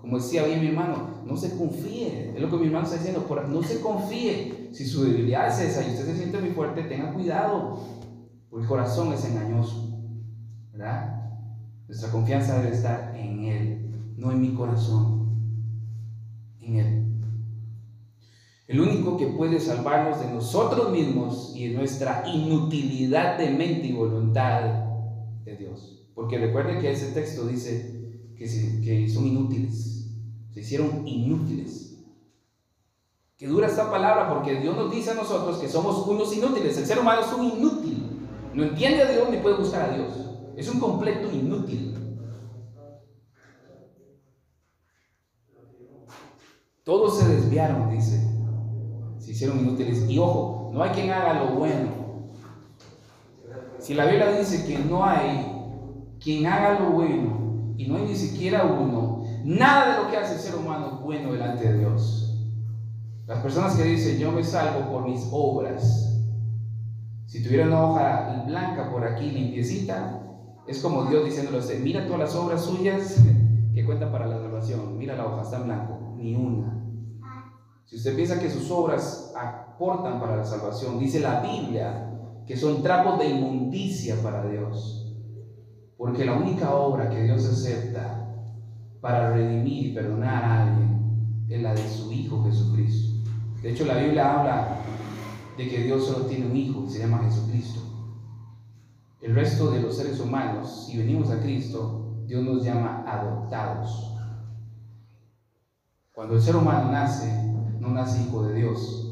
[0.00, 2.34] Como decía bien mi hermano, no se confíe.
[2.36, 3.26] Es lo que mi hermano está diciendo.
[3.48, 4.68] No se confíe.
[4.70, 7.80] Si su debilidad es esa y usted se siente muy fuerte, tenga cuidado.
[8.48, 9.90] Porque el corazón es engañoso.
[10.70, 11.32] ¿Verdad?
[11.88, 15.34] Nuestra confianza debe estar en Él, no en mi corazón.
[16.60, 17.09] En Él.
[18.70, 23.92] El único que puede salvarnos de nosotros mismos y de nuestra inutilidad de mente y
[23.92, 24.62] voluntad
[25.44, 26.06] de Dios.
[26.14, 30.12] Porque recuerden que ese texto dice que, son inútiles.
[30.52, 32.00] Se hicieron inútiles.
[33.36, 36.78] Que dura esta palabra porque Dios nos dice a nosotros que somos unos inútiles.
[36.78, 38.04] El ser humano es un inútil.
[38.54, 40.12] No entiende a Dios ni puede buscar a Dios.
[40.54, 41.96] Es un completo inútil.
[46.84, 48.29] Todos se desviaron, dice
[49.40, 50.08] hicieron inútiles.
[50.08, 51.88] Y ojo, no hay quien haga lo bueno.
[53.78, 55.50] Si la Biblia dice que no hay
[56.22, 60.34] quien haga lo bueno y no hay ni siquiera uno, nada de lo que hace
[60.34, 62.38] el ser humano bueno delante de Dios.
[63.26, 66.20] Las personas que dicen yo me salvo por mis obras,
[67.24, 70.20] si tuviera una hoja blanca por aquí limpiecita,
[70.66, 73.24] es como Dios diciéndole mira todas las obras suyas
[73.72, 76.79] que cuentan para la salvación, mira la hoja, está en blanco, ni una.
[77.90, 82.06] Si usted piensa que sus obras aportan para la salvación, dice la Biblia
[82.46, 85.12] que son trapos de inmundicia para Dios.
[85.96, 88.32] Porque la única obra que Dios acepta
[89.00, 93.28] para redimir y perdonar a alguien es la de su Hijo Jesucristo.
[93.60, 94.76] De hecho, la Biblia habla
[95.58, 97.80] de que Dios solo tiene un Hijo, y se llama Jesucristo.
[99.20, 104.14] El resto de los seres humanos, si venimos a Cristo, Dios nos llama adoptados.
[106.12, 107.49] Cuando el ser humano nace,
[107.80, 109.06] no nace hijo de Dios.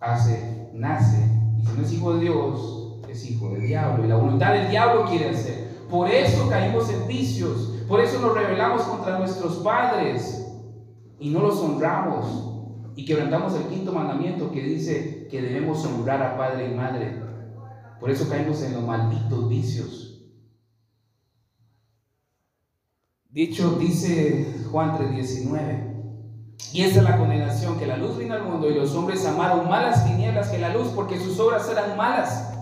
[0.00, 1.18] Hace, nace,
[1.58, 4.04] y si no es hijo de Dios, es hijo del diablo.
[4.04, 5.68] Y la voluntad del diablo quiere hacer.
[5.90, 7.74] Por eso caímos en vicios.
[7.86, 10.46] Por eso nos rebelamos contra nuestros padres
[11.18, 12.44] y no los honramos.
[12.96, 17.22] Y quebrantamos el quinto mandamiento que dice que debemos honrar a padre y madre.
[18.00, 20.08] Por eso caímos en los malditos vicios.
[23.30, 25.87] Dicho, dice Juan 3:19.
[26.72, 29.68] Y esa es la condenación, que la luz vino al mundo y los hombres amaron
[29.68, 32.52] malas tinieblas que la luz porque sus obras eran malas.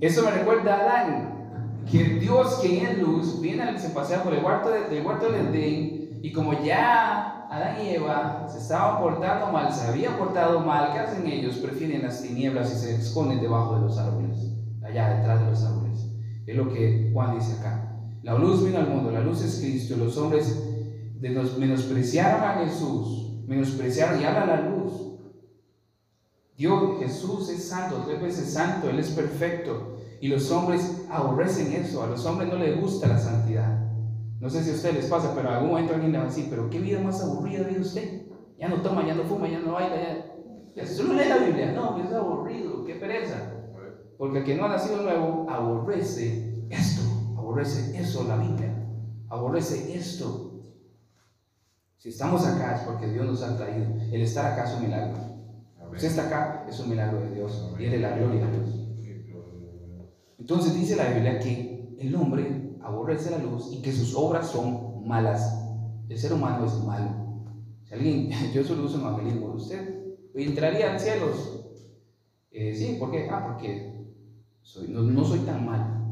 [0.00, 4.44] Eso me recuerda a Adán, que Dios que es luz viene, se pasea por el
[4.44, 9.72] huerto, del huerto del Edén y como ya Adán y Eva se estaban portando mal,
[9.72, 11.56] se habían portado mal, ¿qué hacen ellos?
[11.56, 16.06] Prefieren las tinieblas y se esconden debajo de los árboles, allá detrás de los árboles.
[16.46, 17.90] Es lo que Juan dice acá.
[18.22, 20.73] La luz vino al mundo, la luz es Cristo, los hombres
[21.20, 24.92] menospreciaron a Jesús menospreciaron y habla la luz.
[26.56, 29.96] Dios, Jesús es santo, tres veces santo, Él es perfecto.
[30.20, 33.80] Y los hombres aborrecen eso, a los hombres no les gusta la santidad.
[34.40, 36.28] No sé si a ustedes les pasa, pero en algún momento alguien le va a
[36.28, 38.26] decir, pero qué vida más aburrida vive usted.
[38.58, 40.26] Ya no toma, ya no fuma, ya no baila, ya,
[40.76, 41.72] ya solo lee la Biblia.
[41.72, 43.52] No, es aburrido, qué pereza.
[44.16, 47.02] Porque el que no ha nacido nuevo aborrece esto,
[47.36, 48.86] aborrece eso, la Biblia,
[49.28, 50.53] aborrece esto.
[52.04, 53.86] Si estamos acá es porque Dios nos ha traído.
[54.12, 55.16] El estar acá es un milagro.
[55.90, 59.48] Usted está acá es un milagro de Dios y es de la gloria de Dios.
[60.38, 65.08] Entonces dice la Biblia que el hombre aborrece la luz y que sus obras son
[65.08, 65.66] malas.
[66.06, 67.08] El ser humano es malo.
[67.84, 71.28] Si alguien, yo solo uso evangelismo, usted entraría al cielo.
[72.50, 73.30] Eh, sí, ¿por qué?
[73.30, 74.12] Ah, porque
[74.60, 76.04] soy, no, soy tan mal.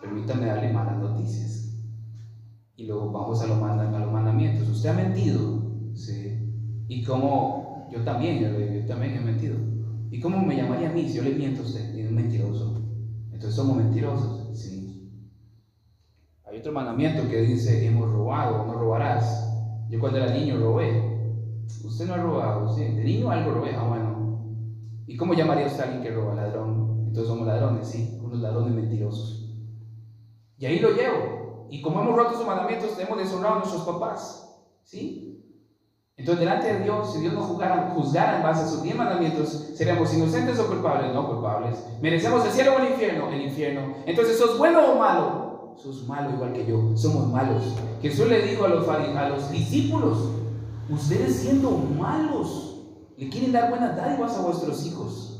[0.00, 1.63] Permítame darle malas noticias.
[2.76, 4.68] Y luego vamos a, los mandamientos.
[4.68, 5.62] Usted ha mentido.
[5.94, 6.34] ¿sí?
[6.88, 9.56] Y como yo también, yo, también he mentido.
[10.10, 11.94] ¿Y cómo me llamaría a mí si yo le miento a usted?
[11.94, 12.80] Es mentiroso.
[13.32, 14.58] Entonces somos mentirosos.
[14.58, 15.30] Sí.
[16.44, 19.50] Hay otro mandamiento que dice, hemos robado, no robarás.
[19.88, 21.14] Yo cuando era niño robé.
[21.84, 22.82] Usted no ha robado, ¿sí?
[22.82, 23.74] De niño algo robé.
[23.74, 24.14] Ah, bueno.
[25.06, 26.34] ¿Y cómo llamaría usted a alguien que roba?
[26.34, 27.04] Ladrón.
[27.08, 28.18] Entonces somos ladrones, ¿sí?
[28.22, 29.48] Unos ladrones mentirosos.
[30.58, 31.43] Y ahí lo llevo.
[31.70, 35.30] Y como hemos roto sus mandamientos, hemos deshonrado a nuestros papás, ¿sí?
[36.16, 39.48] Entonces, delante de Dios, si Dios nos juzgara, juzgara en base a sus diez mandamientos,
[39.74, 41.84] seríamos inocentes o culpables, no culpables.
[42.00, 43.94] Merecemos el cielo o el infierno, el infierno.
[44.06, 45.74] Entonces, ¿sos bueno o malo?
[45.76, 47.64] Sos malo igual que yo, somos malos.
[48.00, 50.30] Jesús le dijo a los, a los discípulos,
[50.88, 52.82] ustedes siendo malos,
[53.16, 55.34] le quieren dar buenas dádivas a vuestros hijos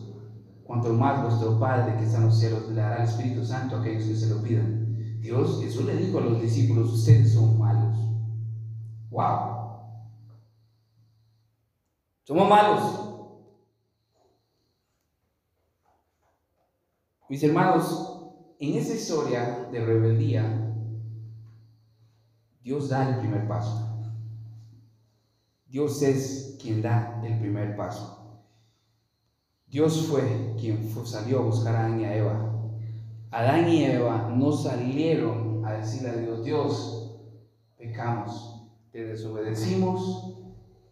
[0.64, 3.80] cuanto más vuestro Padre que está en los cielos le dará el Espíritu Santo a
[3.80, 4.83] aquellos que se lo pidan.
[5.24, 7.96] Dios, Jesús le dijo a los discípulos, ustedes son malos.
[9.08, 9.80] ¡Wow!
[12.24, 13.30] Somos malos.
[17.30, 20.76] Mis hermanos, en esa historia de rebeldía,
[22.62, 24.04] Dios da el primer paso.
[25.64, 28.42] Dios es quien da el primer paso.
[29.68, 32.53] Dios fue quien salió a buscar a Adán y a Eva.
[33.34, 37.16] Adán y Eva no salieron a decirle a Dios, Dios,
[37.76, 40.38] pecamos, te desobedecimos,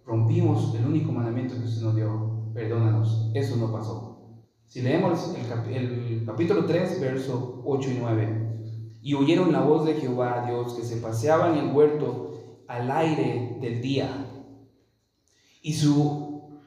[0.04, 3.30] rompimos el único mandamiento que usted nos dio, perdónanos.
[3.32, 4.40] Eso no pasó.
[4.66, 8.42] Si leemos el, el capítulo 3, verso 8 y 9,
[9.02, 12.32] y oyeron la voz de Jehová, Dios, que se paseaba en el huerto
[12.66, 14.08] al aire del día,
[15.62, 16.21] y su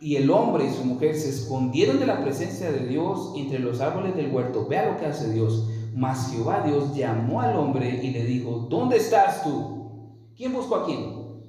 [0.05, 3.81] y el hombre y su mujer se escondieron de la presencia de Dios entre los
[3.81, 4.67] árboles del huerto.
[4.67, 5.67] Vea lo que hace Dios.
[5.95, 10.29] Mas Jehová Dios llamó al hombre y le dijo, ¿dónde estás tú?
[10.37, 11.41] ¿Quién buscó a quién?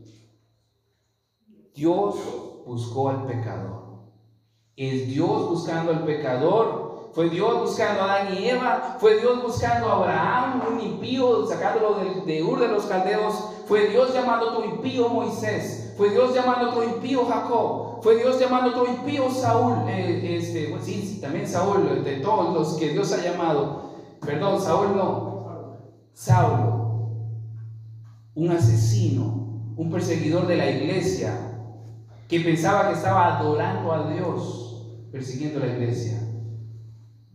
[1.74, 2.14] Dios
[2.64, 4.06] buscó al pecador.
[4.74, 7.10] Es Dios buscando al pecador.
[7.12, 8.96] Fue Dios buscando a Adán y Eva.
[8.98, 13.34] Fue Dios buscando a Abraham, un impío, sacándolo de, de Ur de los Caldeos.
[13.66, 15.92] Fue Dios llamando a tu impío Moisés.
[15.98, 17.85] Fue Dios llamando a tu impío Jacob.
[18.02, 22.76] Fue Dios llamando a otro impío Saúl, eh, este, sí, también Saúl, de todos los
[22.76, 23.90] que Dios ha llamado.
[24.20, 25.36] Perdón, Saúl no.
[26.16, 27.10] Saulo,
[28.34, 31.36] un asesino, un perseguidor de la iglesia,
[32.26, 36.18] que pensaba que estaba adorando a Dios, persiguiendo la iglesia.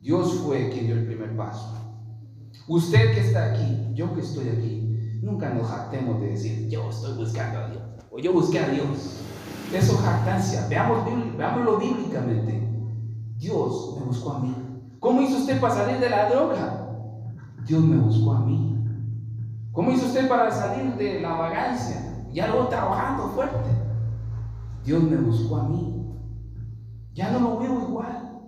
[0.02, 1.78] Dios fue quien dio el primer paso.
[2.67, 7.15] Usted que está aquí, yo que estoy aquí, nunca nos jactemos de decir, yo estoy
[7.17, 9.21] buscando a Dios, o yo busqué a Dios.
[9.74, 10.68] Eso es jactancia.
[10.68, 11.06] Veamos,
[11.38, 12.68] veámoslo bíblicamente.
[13.38, 14.56] Dios me buscó a mí.
[15.00, 16.88] ¿Cómo hizo usted para salir de la droga?
[17.66, 18.78] Dios me buscó a mí.
[19.72, 22.26] ¿Cómo hizo usted para salir de la vagancia?
[22.34, 23.70] Ya lo trabajando fuerte.
[24.84, 26.14] Dios me buscó a mí.
[27.14, 28.42] Ya no lo veo igual.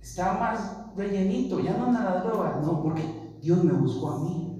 [0.00, 2.60] Está más rellenito, ya no anda la droga.
[2.62, 4.50] No, porque Dios me buscó a mí.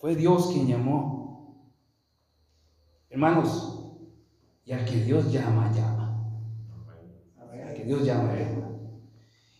[0.00, 1.64] Fue Dios quien llamó.
[3.10, 3.96] Hermanos,
[4.64, 6.44] y al que Dios llama, llama.
[7.38, 8.68] Al que Dios llama, llama.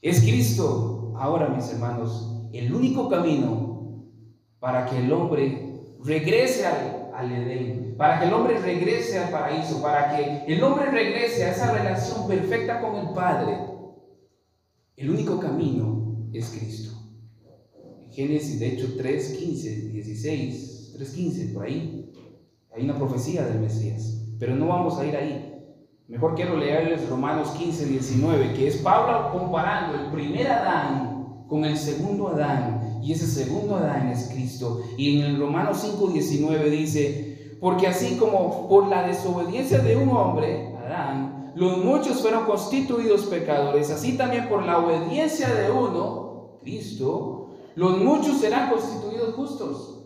[0.00, 4.04] Es Cristo, ahora mis hermanos, el único camino
[4.60, 9.82] para que el hombre regrese al, al Edén, para que el hombre regrese al paraíso,
[9.82, 13.58] para que el hombre regrese a esa relación perfecta con el Padre.
[14.96, 16.97] El único camino es Cristo.
[18.18, 22.12] Génesis, de hecho, 3, 15, 16, 3, 15, por ahí.
[22.74, 24.24] Hay una profecía del Mesías.
[24.40, 25.54] Pero no vamos a ir ahí.
[26.08, 31.76] Mejor quiero leerles Romanos 15, 19, que es Pablo comparando el primer Adán con el
[31.76, 34.82] segundo Adán, y ese segundo Adán es Cristo.
[34.96, 40.74] Y en el Romanos 5:19 dice, porque así como por la desobediencia de un hombre,
[40.84, 47.47] Adán, los muchos fueron constituidos pecadores, así también por la obediencia de uno, Cristo,
[47.78, 50.00] los muchos serán constituidos justos.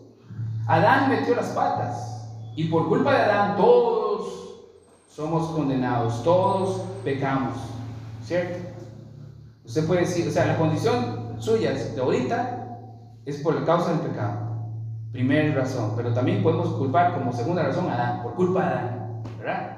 [0.67, 4.61] Adán metió las patas, y por culpa de Adán todos
[5.09, 7.57] somos condenados, todos pecamos,
[8.23, 8.59] ¿cierto?
[9.65, 12.77] Usted puede decir, o sea, la condición suya de ahorita
[13.25, 14.67] es por la causa del pecado.
[15.11, 19.23] Primera razón, pero también podemos culpar como segunda razón a Adán, por culpa de Adán,
[19.39, 19.77] ¿verdad?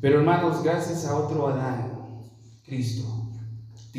[0.00, 2.20] Pero hermanos, gracias a otro Adán,
[2.64, 3.25] Cristo,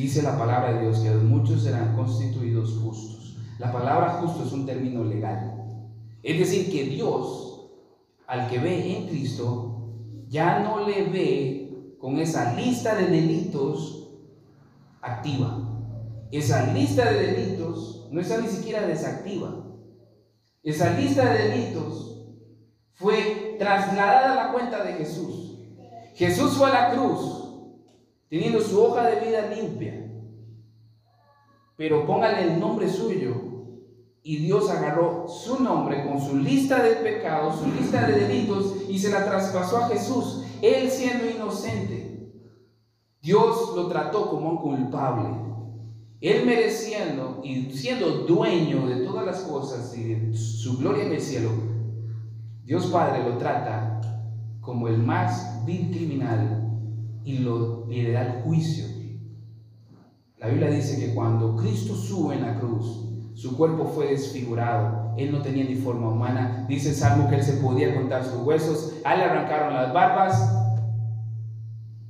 [0.01, 3.35] dice la palabra de Dios que muchos serán constituidos justos.
[3.57, 5.65] La palabra justo es un término legal.
[6.21, 7.71] Es decir, que Dios,
[8.27, 9.89] al que ve en Cristo,
[10.27, 14.09] ya no le ve con esa lista de delitos
[15.01, 15.63] activa.
[16.31, 19.65] Esa lista de delitos no está ni siquiera desactiva.
[20.61, 22.21] Esa lista de delitos
[22.93, 25.57] fue trasladada a la cuenta de Jesús.
[26.13, 27.46] Jesús fue a la cruz
[28.29, 30.07] teniendo su hoja de vida limpia.
[31.75, 33.43] Pero póngale el nombre suyo.
[34.23, 38.99] Y Dios agarró su nombre con su lista de pecados, su lista de delitos, y
[38.99, 40.43] se la traspasó a Jesús.
[40.61, 42.33] Él siendo inocente.
[43.21, 45.29] Dios lo trató como un culpable.
[46.19, 51.21] Él mereciendo y siendo dueño de todas las cosas y de su gloria en el
[51.21, 51.51] cielo,
[52.63, 54.01] Dios Padre lo trata
[54.59, 56.56] como el más vil criminal
[57.27, 58.85] y lo, le da el juicio.
[60.37, 65.33] La Biblia dice que cuando Cristo sube en la cruz, su cuerpo fue desfigurado, él
[65.33, 66.65] no tenía ni forma humana.
[66.69, 70.53] Dice Salmo que él se podía contar sus huesos, a él le arrancaron las barbas,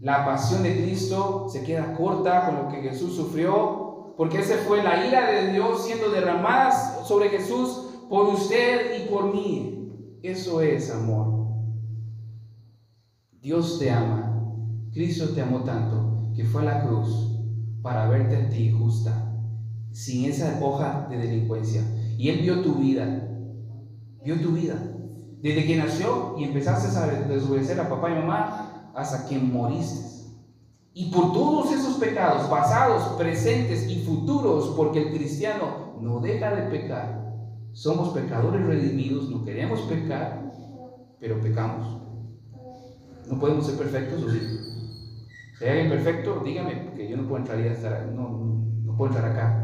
[0.01, 4.83] la pasión de Cristo se queda corta con lo que Jesús sufrió, porque esa fue
[4.83, 6.71] la ira de Dios siendo derramada
[7.05, 10.19] sobre Jesús por usted y por mí.
[10.21, 11.47] Eso es amor.
[13.41, 14.26] Dios te ama.
[14.97, 17.39] Cristo te amó tanto que fue a la cruz
[17.83, 19.31] para verte a ti justa,
[19.91, 21.83] sin esa hoja de delincuencia.
[22.17, 23.05] Y Él vio tu vida,
[24.25, 24.73] vio tu vida.
[25.39, 30.03] Desde que nació y empezaste a desobedecer a papá y mamá, hasta que moriste.
[30.95, 36.71] Y por todos esos pecados, pasados, presentes y futuros, porque el cristiano no deja de
[36.71, 37.37] pecar,
[37.71, 40.51] somos pecadores redimidos, no queremos pecar,
[41.19, 42.01] pero pecamos.
[43.29, 44.66] No podemos ser perfectos, ¿o sí?
[45.57, 48.29] Si hay alguien perfecto, dígame, porque yo no puedo entrar, no,
[48.83, 49.63] no puedo entrar acá.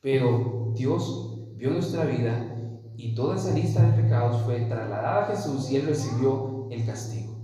[0.00, 2.54] Pero Dios vio nuestra vida
[2.96, 7.34] y toda esa lista de pecados fue trasladada a Jesús y Él recibió el castigo.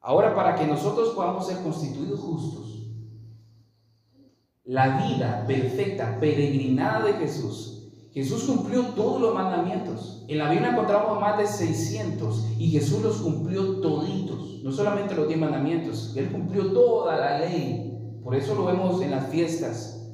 [0.00, 2.90] Ahora, para que nosotros podamos ser constituidos justos,
[4.64, 7.74] la vida perfecta, peregrinada de Jesús,
[8.12, 10.24] Jesús cumplió todos los mandamientos.
[10.28, 15.28] En la Biblia encontramos más de 600 y Jesús los cumplió toditos, no solamente los
[15.28, 18.18] 10 mandamientos, Él cumplió toda la ley.
[18.24, 20.10] Por eso lo vemos en las fiestas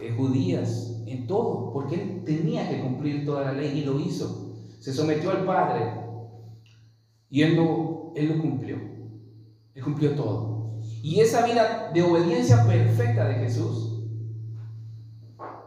[0.00, 4.54] eh, judías, en todo, porque Él tenía que cumplir toda la ley y lo hizo.
[4.78, 5.82] Se sometió al Padre,
[7.28, 8.78] y él lo, él lo cumplió.
[9.74, 10.80] Él cumplió todo.
[11.02, 14.02] Y esa vida de obediencia perfecta de Jesús,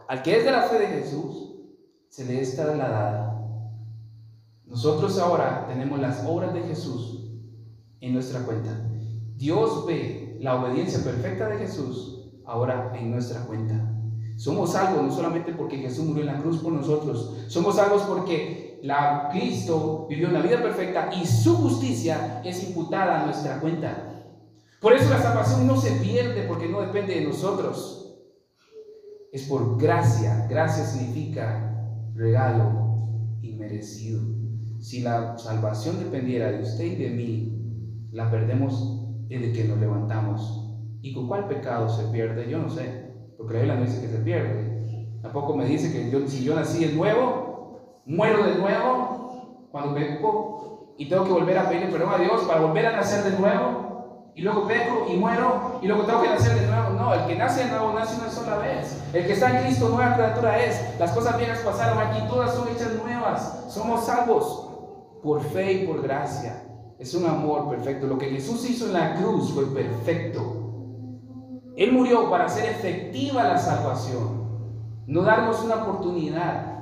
[0.08, 1.54] al que es de la fe de Jesús,
[2.08, 3.48] se le es trasladada.
[4.66, 7.20] Nosotros ahora tenemos las obras de Jesús
[8.06, 8.70] en nuestra cuenta.
[9.36, 13.90] Dios ve la obediencia perfecta de Jesús ahora en nuestra cuenta.
[14.36, 18.80] Somos salvos no solamente porque Jesús murió en la cruz por nosotros, somos salvos porque
[18.82, 24.10] la Cristo vivió una vida perfecta y su justicia es imputada a nuestra cuenta.
[24.80, 28.18] Por eso la salvación no se pierde porque no depende de nosotros.
[29.32, 30.46] Es por gracia.
[30.50, 34.20] Gracia significa regalo inmerecido.
[34.78, 37.53] Si la salvación dependiera de usted y de mí,
[38.14, 40.70] la perdemos desde que nos levantamos.
[41.02, 42.48] ¿Y con cuál pecado se pierde?
[42.48, 43.12] Yo no sé.
[43.36, 45.18] Porque la Biblia no dice que se pierde.
[45.20, 50.94] Tampoco me dice que yo, si yo nací de nuevo, muero de nuevo cuando peco
[50.96, 54.30] y tengo que volver a pedirle perdón a Dios para volver a nacer de nuevo.
[54.36, 56.90] Y luego peco y muero y luego tengo que nacer de nuevo.
[56.90, 59.02] No, el que nace de nuevo nace una sola vez.
[59.12, 60.98] El que está en Cristo, nueva criatura es.
[61.00, 63.66] Las cosas viejas pasaron aquí, todas son hechas nuevas.
[63.68, 64.70] Somos salvos
[65.20, 66.62] por fe y por gracia.
[67.04, 68.06] Es un amor perfecto.
[68.06, 70.40] Lo que Jesús hizo en la cruz fue perfecto.
[71.76, 76.78] Él murió para hacer efectiva la salvación, no darnos una oportunidad,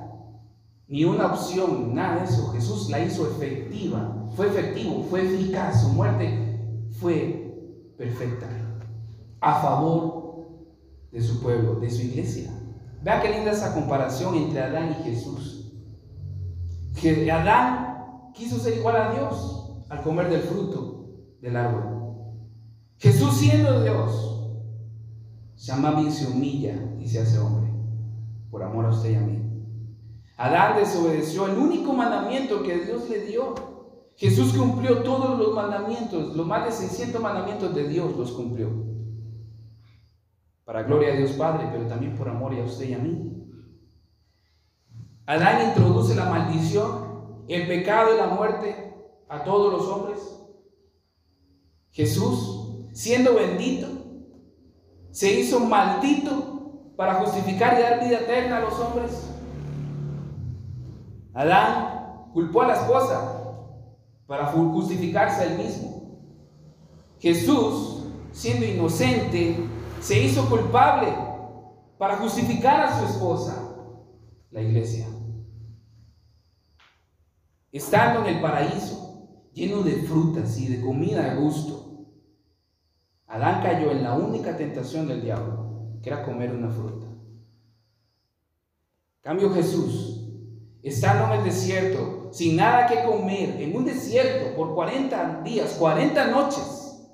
[0.87, 2.53] ni una opción, nada de eso.
[2.53, 8.47] Jesús la hizo efectiva, fue efectivo, fue eficaz, su muerte fue perfecta.
[9.41, 10.47] a favor
[11.11, 12.49] de su pueblo, de su iglesia.
[13.03, 15.73] Vea qué linda esa comparación entre Adán y Jesús.
[17.01, 19.62] Que Adán quiso ser igual a Dios
[19.93, 21.05] al comer del fruto
[21.43, 21.83] del árbol.
[22.97, 24.49] Jesús siendo Dios,
[25.55, 27.71] se ama y se humilla y se hace hombre
[28.51, 29.39] por amor a usted y a mí.
[30.39, 33.55] Adán desobedeció el único mandamiento que Dios le dio.
[34.17, 38.71] Jesús cumplió todos los mandamientos, los más de 600 mandamientos de Dios los cumplió.
[40.65, 43.47] Para gloria a Dios Padre, pero también por amor a usted y a mí.
[45.27, 48.92] Adán introduce la maldición, el pecado y la muerte
[49.33, 50.19] a todos los hombres.
[51.91, 53.89] Jesús, siendo bendito,
[55.11, 59.31] se hizo maldito para justificar y dar vida eterna a los hombres.
[61.33, 63.57] Adán culpó a la esposa
[64.27, 66.21] para justificarse a él mismo.
[67.19, 69.67] Jesús, siendo inocente,
[70.03, 71.09] se hizo culpable
[71.97, 73.79] para justificar a su esposa,
[74.51, 75.07] la iglesia.
[77.71, 79.03] Estando en el paraíso,
[79.53, 81.83] lleno de frutas y de comida a gusto,
[83.27, 87.07] Adán cayó en la única tentación del diablo, que era comer una fruta.
[89.23, 90.29] Cambio Jesús,
[90.83, 96.27] estando en el desierto, sin nada que comer, en un desierto por 40 días, 40
[96.29, 97.09] noches,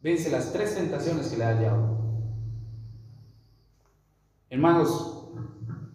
[0.00, 2.00] vence las tres tentaciones que le da el diablo.
[4.48, 5.30] Hermanos,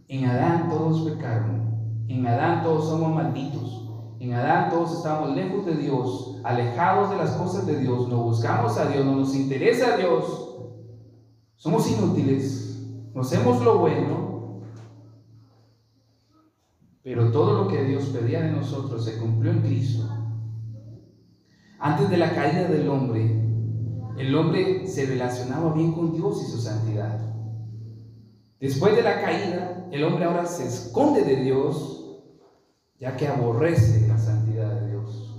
[0.07, 3.84] en Adán todos pecaron, en Adán todos somos malditos,
[4.25, 8.77] en Adán todos estamos lejos de Dios, alejados de las cosas de Dios, no buscamos
[8.77, 10.57] a Dios, no nos interesa a Dios,
[11.55, 14.61] somos inútiles, no hacemos lo bueno,
[17.03, 20.09] pero todo lo que Dios pedía de nosotros se cumplió en Cristo.
[21.79, 23.43] Antes de la caída del hombre,
[24.17, 27.19] el hombre se relacionaba bien con Dios y su santidad.
[28.59, 32.04] Después de la caída, el hombre ahora se esconde de Dios,
[32.99, 35.35] ya que aborrece la santidad de Dios.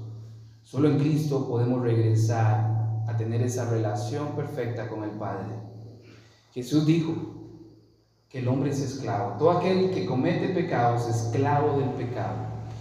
[0.62, 5.54] Solo en Cristo podemos regresar a tener esa relación perfecta con el Padre.
[6.52, 7.36] Jesús dijo,
[8.28, 9.36] que el hombre es esclavo.
[9.38, 12.34] Todo aquel que comete pecados es esclavo del pecado.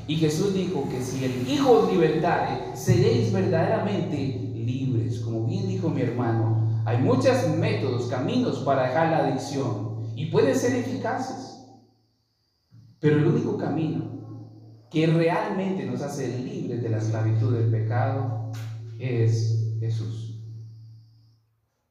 [0.07, 4.17] Y Jesús dijo que si el Hijo os libertare, seréis verdaderamente
[4.53, 5.19] libres.
[5.19, 10.55] Como bien dijo mi hermano, hay muchos métodos, caminos para dejar la adicción y pueden
[10.55, 11.63] ser eficaces.
[12.99, 14.14] Pero el único camino
[14.95, 18.53] que realmente nos hace libres de la esclavitud del pecado
[18.97, 20.39] es Jesús.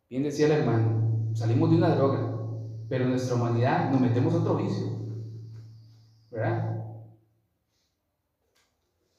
[0.09, 2.35] Bien decía el hermano, salimos de una droga,
[2.89, 4.87] pero en nuestra humanidad nos metemos otro vicio.
[6.31, 6.83] ¿Verdad?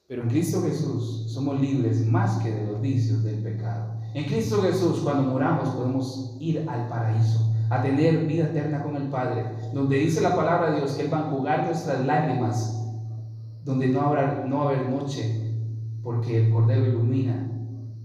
[0.08, 4.00] Pero en Cristo Jesús somos libres más que de los vicios del pecado.
[4.14, 9.08] En Cristo Jesús, cuando moramos, podemos ir al paraíso, a tener vida eterna con el
[9.10, 12.82] Padre, donde dice la palabra de Dios que Él va a jugar nuestras lágrimas,
[13.66, 15.52] donde no habrá, no haber noche,
[16.02, 17.52] porque el Cordero ilumina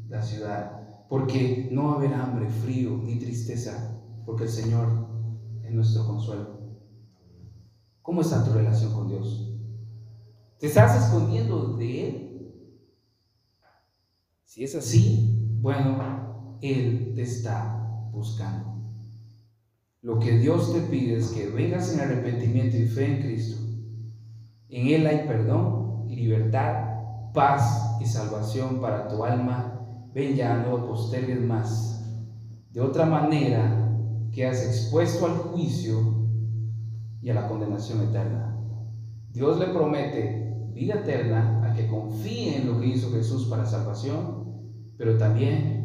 [0.09, 5.11] la ciudad, porque no haber hambre, frío ni tristeza, porque el Señor
[5.75, 6.59] nuestro consuelo.
[8.01, 9.47] ¿Cómo está tu relación con Dios?
[10.59, 12.55] ¿Te estás escondiendo de Él?
[14.43, 18.69] Si es así, bueno, Él te está buscando.
[20.01, 23.70] Lo que Dios te pide es que vengas en arrepentimiento y fe en Cristo.
[24.71, 30.07] En Él hay perdón, libertad, paz y salvación para tu alma.
[30.13, 32.03] Ven ya, no postergues más.
[32.71, 33.89] De otra manera,
[34.31, 36.21] quedas expuesto al juicio
[37.21, 38.57] y a la condenación eterna.
[39.33, 44.63] Dios le promete vida eterna a que confíe en lo que hizo Jesús para salvación,
[44.97, 45.81] pero también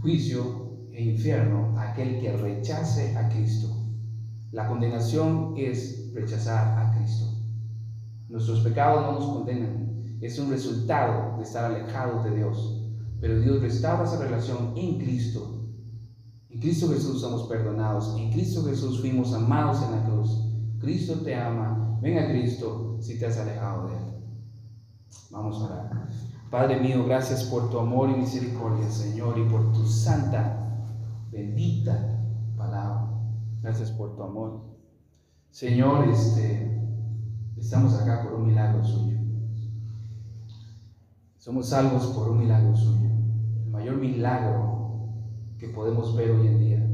[0.00, 3.68] juicio e infierno a aquel que rechace a Cristo.
[4.52, 6.95] La condenación es rechazar a Cristo.
[8.36, 12.82] Nuestros pecados no nos condenan, es un resultado de estar alejados de Dios.
[13.20, 15.56] Pero Dios restaura esa relación en Cristo
[16.56, 18.16] en Cristo Jesús somos perdonados.
[18.16, 20.42] En Cristo Jesús fuimos amados en la cruz.
[20.80, 21.98] Cristo te ama.
[22.00, 24.14] Ven a Cristo si te has alejado de Él.
[25.30, 26.08] Vamos a orar.
[26.50, 30.82] Padre mío, gracias por tu amor y misericordia, Señor, y por tu santa,
[31.30, 32.22] bendita
[32.56, 33.06] palabra.
[33.60, 34.62] Gracias por tu amor.
[35.50, 36.75] Señor, este,
[37.56, 39.18] estamos acá por un milagro suyo.
[41.38, 43.08] Somos salvos por un milagro suyo.
[43.64, 45.10] El mayor milagro
[45.58, 46.86] que podemos ver hoy en día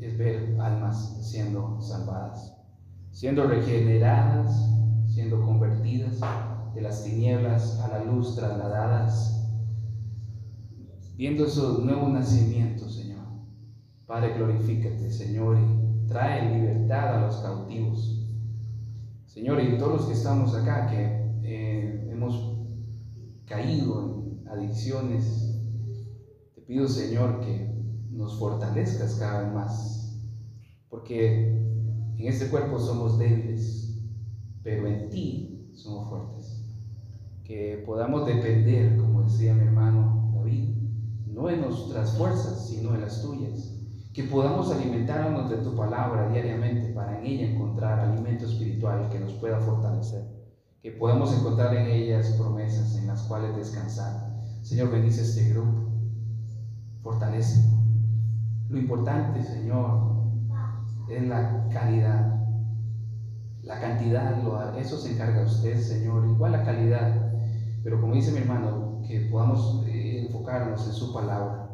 [0.00, 2.56] es ver almas siendo salvadas,
[3.10, 4.70] siendo regeneradas,
[5.06, 6.20] siendo convertidas
[6.74, 9.36] de las tinieblas a la luz, trasladadas
[11.16, 13.24] viendo esos nuevos nacimientos, Señor.
[14.06, 18.25] Padre, glorifícate, Señor, y trae libertad a los cautivos.
[19.36, 21.04] Señor, y todos los que estamos acá, que
[21.42, 22.56] eh, hemos
[23.44, 25.60] caído en adicciones,
[26.54, 27.70] te pido, Señor, que
[28.10, 30.18] nos fortalezcas cada vez más,
[30.88, 31.50] porque
[32.16, 34.00] en este cuerpo somos débiles,
[34.62, 36.64] pero en ti somos fuertes.
[37.44, 40.64] Que podamos depender, como decía mi hermano David,
[41.26, 43.75] no en nuestras fuerzas, sino en las tuyas.
[44.16, 49.34] Que podamos alimentarnos de tu palabra diariamente para en ella encontrar alimento espiritual que nos
[49.34, 50.24] pueda fortalecer.
[50.80, 54.40] Que podamos encontrar en ellas promesas en las cuales descansar.
[54.62, 55.90] Señor, bendice este grupo.
[57.02, 57.62] Fortalece.
[58.70, 60.16] Lo importante, Señor,
[61.10, 62.40] es la calidad.
[63.64, 66.26] La cantidad, eso se encarga usted, Señor.
[66.26, 67.34] Igual la calidad.
[67.84, 71.65] Pero como dice mi hermano, que podamos eh, enfocarnos en su palabra.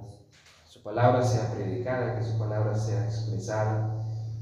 [0.83, 3.99] Palabra sea predicada, que su palabra sea expresada.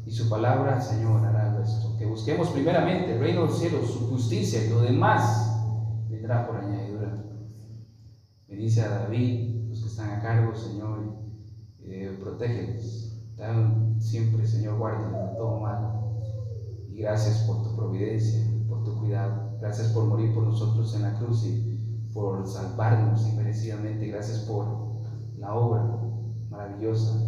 [0.06, 1.96] Y su palabra, Señor, hará esto.
[1.98, 5.60] Que busquemos primeramente el reino del cielo, su justicia y lo demás
[6.08, 7.22] vendrá por añadidura.
[8.48, 11.00] Bendice a David, los que están a cargo, Señor,
[11.84, 12.18] eh,
[13.98, 16.00] siempre, Señor, guárdanos de todo mal.
[16.90, 19.58] Y gracias por tu providencia, por tu cuidado.
[19.60, 24.08] Gracias por morir por nosotros en la cruz y por salvarnos inmerecidamente.
[24.08, 24.66] Gracias por
[25.38, 25.99] la obra
[26.60, 27.18] maravillosa,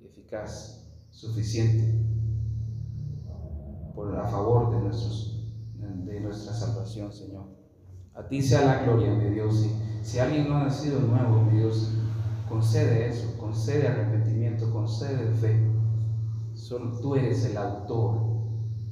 [0.00, 2.00] eficaz, suficiente,
[4.18, 7.44] a favor de, nuestros, de nuestra salvación, Señor.
[8.14, 9.64] A ti sea la gloria, mi Dios.
[9.64, 11.92] Y si alguien no ha nacido nuevo, mi Dios,
[12.48, 15.60] concede eso, concede arrepentimiento, concede fe.
[16.54, 18.20] Solo tú eres el autor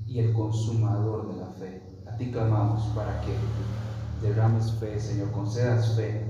[0.06, 1.82] y el consumador de la fe.
[2.06, 3.32] A ti clamamos para que
[4.26, 6.29] derrames fe, Señor, concedas fe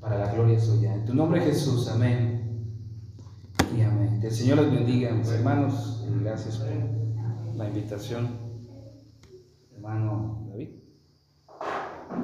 [0.00, 0.94] para la gloria suya.
[0.94, 2.74] En tu nombre Jesús, amén
[3.76, 4.20] y amén.
[4.20, 8.28] Que el Señor les bendiga, mis hermanos, gracias por la invitación.
[9.74, 10.49] Hermano.